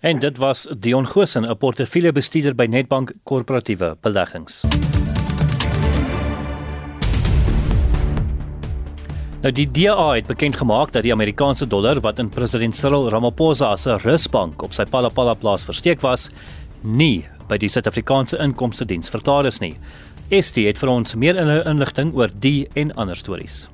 [0.00, 4.64] En dit was Dion Gosen, 'n portefeuljebestuurder by Nedbank Korporatiewe Beleggings.
[9.46, 13.68] Nou die DA het bekend gemaak dat die Amerikaanse dollar wat in president Cyril Ramaphosa
[13.78, 16.24] se rusbank op sy Palapala plaas versteek was,
[16.82, 19.76] nie by die Suid-Afrikaanse Inkomste Diens verklaar is nie.
[20.34, 23.68] ST het vir ons meer inligting oor die en ander stories.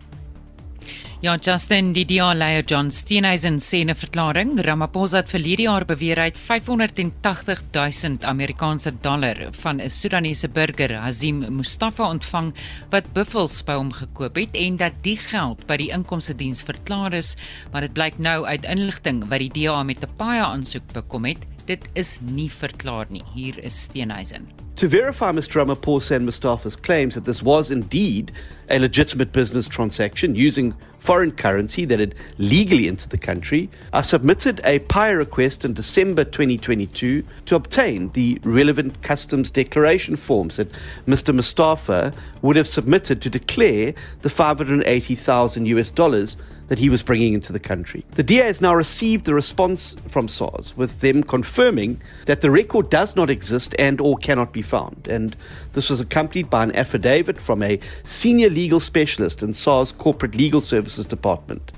[1.22, 5.84] Ja, Justin, die DA-leier John Steenhuisen sê in 'n verklaring, Ramaphosa het vir hierdie jaar
[5.86, 12.52] beweer hy het 580 000 Amerikaanse dollar van 'n Sudanese burger, Hazim Mustafa, ontvang
[12.90, 17.12] wat buffels by hom gekoop het en dat die geld by die inkomste diens verklaar
[17.14, 17.36] is,
[17.70, 21.46] maar dit blyk nou uit inligting wat die DA met 'n paai aansoek bekom het,
[21.66, 23.22] dit is nie verklaar nie.
[23.34, 24.71] Hier is Steenhuisen.
[24.82, 25.64] To verify Mr.
[25.64, 28.32] Ramaphosa and Mustafa's claims that this was indeed
[28.68, 34.60] a legitimate business transaction using foreign currency that had legally entered the country, I submitted
[34.64, 40.72] a PI request in December 2022 to obtain the relevant customs declaration forms that
[41.06, 41.32] Mr.
[41.32, 42.12] Mustafa
[42.42, 46.36] would have submitted to declare the 580,000 US dollars
[46.68, 48.02] that he was bringing into the country.
[48.14, 52.88] The DA has now received the response from SARS with them confirming that the record
[52.88, 55.06] does not exist and or cannot be found.
[55.06, 55.36] And
[55.74, 60.62] this was accompanied by an affidavit from a senior legal specialist in SARS Corporate Legal
[60.62, 61.72] Services Department.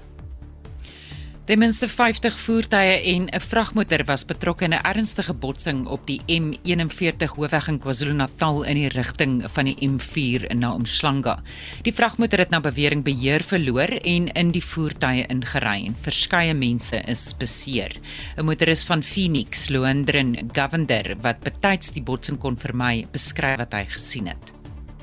[1.45, 6.21] Ten minste 50 voertuie en 'n vragmotor was betrokke in 'n ernstige botsing op die
[6.27, 11.43] M41 hoofweg in KwaZulu-Natal in die rigting van die M4 na Umhlanga.
[11.83, 16.97] Die vragmotor het na bewering beheer verloor en in die voertuie ingery en verskeie mense
[16.97, 17.93] is beseer.
[18.39, 23.85] 'n Motoris van Phoenix, Loendrin Govender, wat betyds die botsing kon vermy, beskryf wat hy
[23.85, 24.54] gesien het.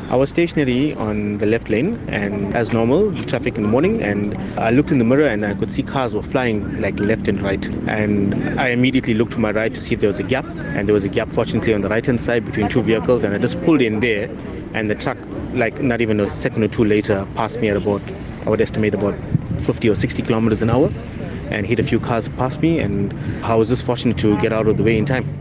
[0.10, 4.38] I was stationary on the left lane and as normal traffic in the morning and
[4.60, 7.42] I looked in the mirror and I could see cars were flying like left and
[7.42, 10.46] right and I immediately looked to my right to see if there was a gap
[10.46, 13.34] and there was a gap fortunately on the right hand side between two vehicles and
[13.34, 14.30] I just pulled in there
[14.74, 15.18] and the truck
[15.54, 18.02] like not even a second or two later passed me at about
[18.46, 19.16] I would estimate about
[19.62, 20.92] 50 or 60 kilometers an hour
[21.52, 23.14] and hit a few cars past me and
[23.46, 25.41] I was just fortunate to get out of the way in time.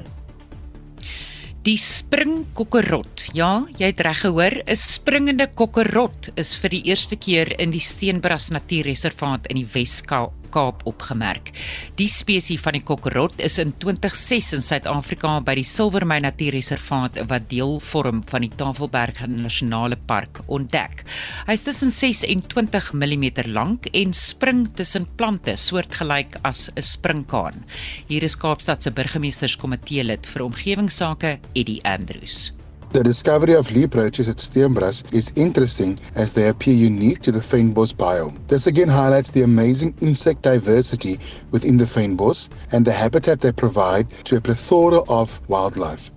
[1.61, 3.27] Die springkokkerrot.
[3.37, 7.85] Ja, jy het reg gehoor, 'n springende kokkerrot is vir die eerste keer in die
[7.85, 11.53] Steenbras Natuurreservaat in die Wes-Kaap Kaap opgemerk.
[11.99, 17.49] Die spesies van die kokkerot is in 2006 in Suid-Afrika by die Silvermyn Natuurreservaat wat
[17.51, 21.05] deel vorm van die Tafelberg Nasionale Park ontdek.
[21.47, 26.83] Hy is tussen 6 en 20 mm lank en spring tussen plante soortgelyk as 'n
[26.83, 27.65] springkaan.
[28.09, 32.60] Hier is Kaapstad se burgemeesterskomitee lid vir omgewingsake, Eddie Andrews.
[32.93, 37.39] The discovery of leaf roaches at Steenbras is interesting as they appear unique to the
[37.39, 38.35] fynbos biome.
[38.49, 41.21] This again highlights the amazing insect diversity
[41.53, 46.11] within the fynbos and the habitat they provide to a plethora of wildlife.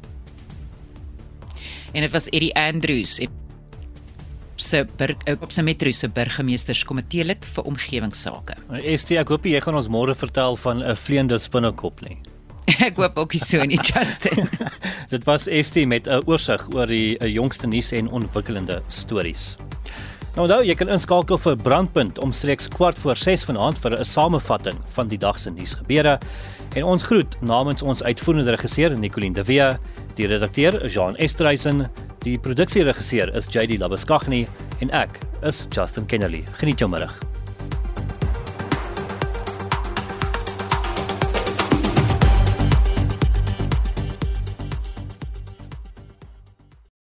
[1.93, 3.19] En dit was Eddie Andrews
[4.55, 4.85] se
[5.41, 8.57] op se metro se burgemeesterskomitee lid vir omgewingsake.
[8.97, 12.17] ST ek hoop jy gaan ons môre vertel van 'n vleiende spinnekop nie.
[12.65, 14.47] Ek hoop ook so nie Justin.
[15.13, 19.57] Dit was ST met 'n oorsig oor die jongste nuus en ontwikkelende stories.
[20.33, 24.77] Nou onthou, jy kan inskakel vir Brandpunt omstreeks kwart voor 6 vanaand vir 'n samevatting
[24.95, 26.19] van die dag se nuusgebeure.
[26.75, 29.77] En ons groet namens ons uitvoerende regisseur Nicoline de Wee,
[30.15, 31.89] die redakteur Jean Estreisen,
[32.23, 34.47] die produksieregisseur is JD Labuskaghni
[34.79, 36.43] en ek is Justin Kennedy.
[36.57, 37.32] Geniet jou middag.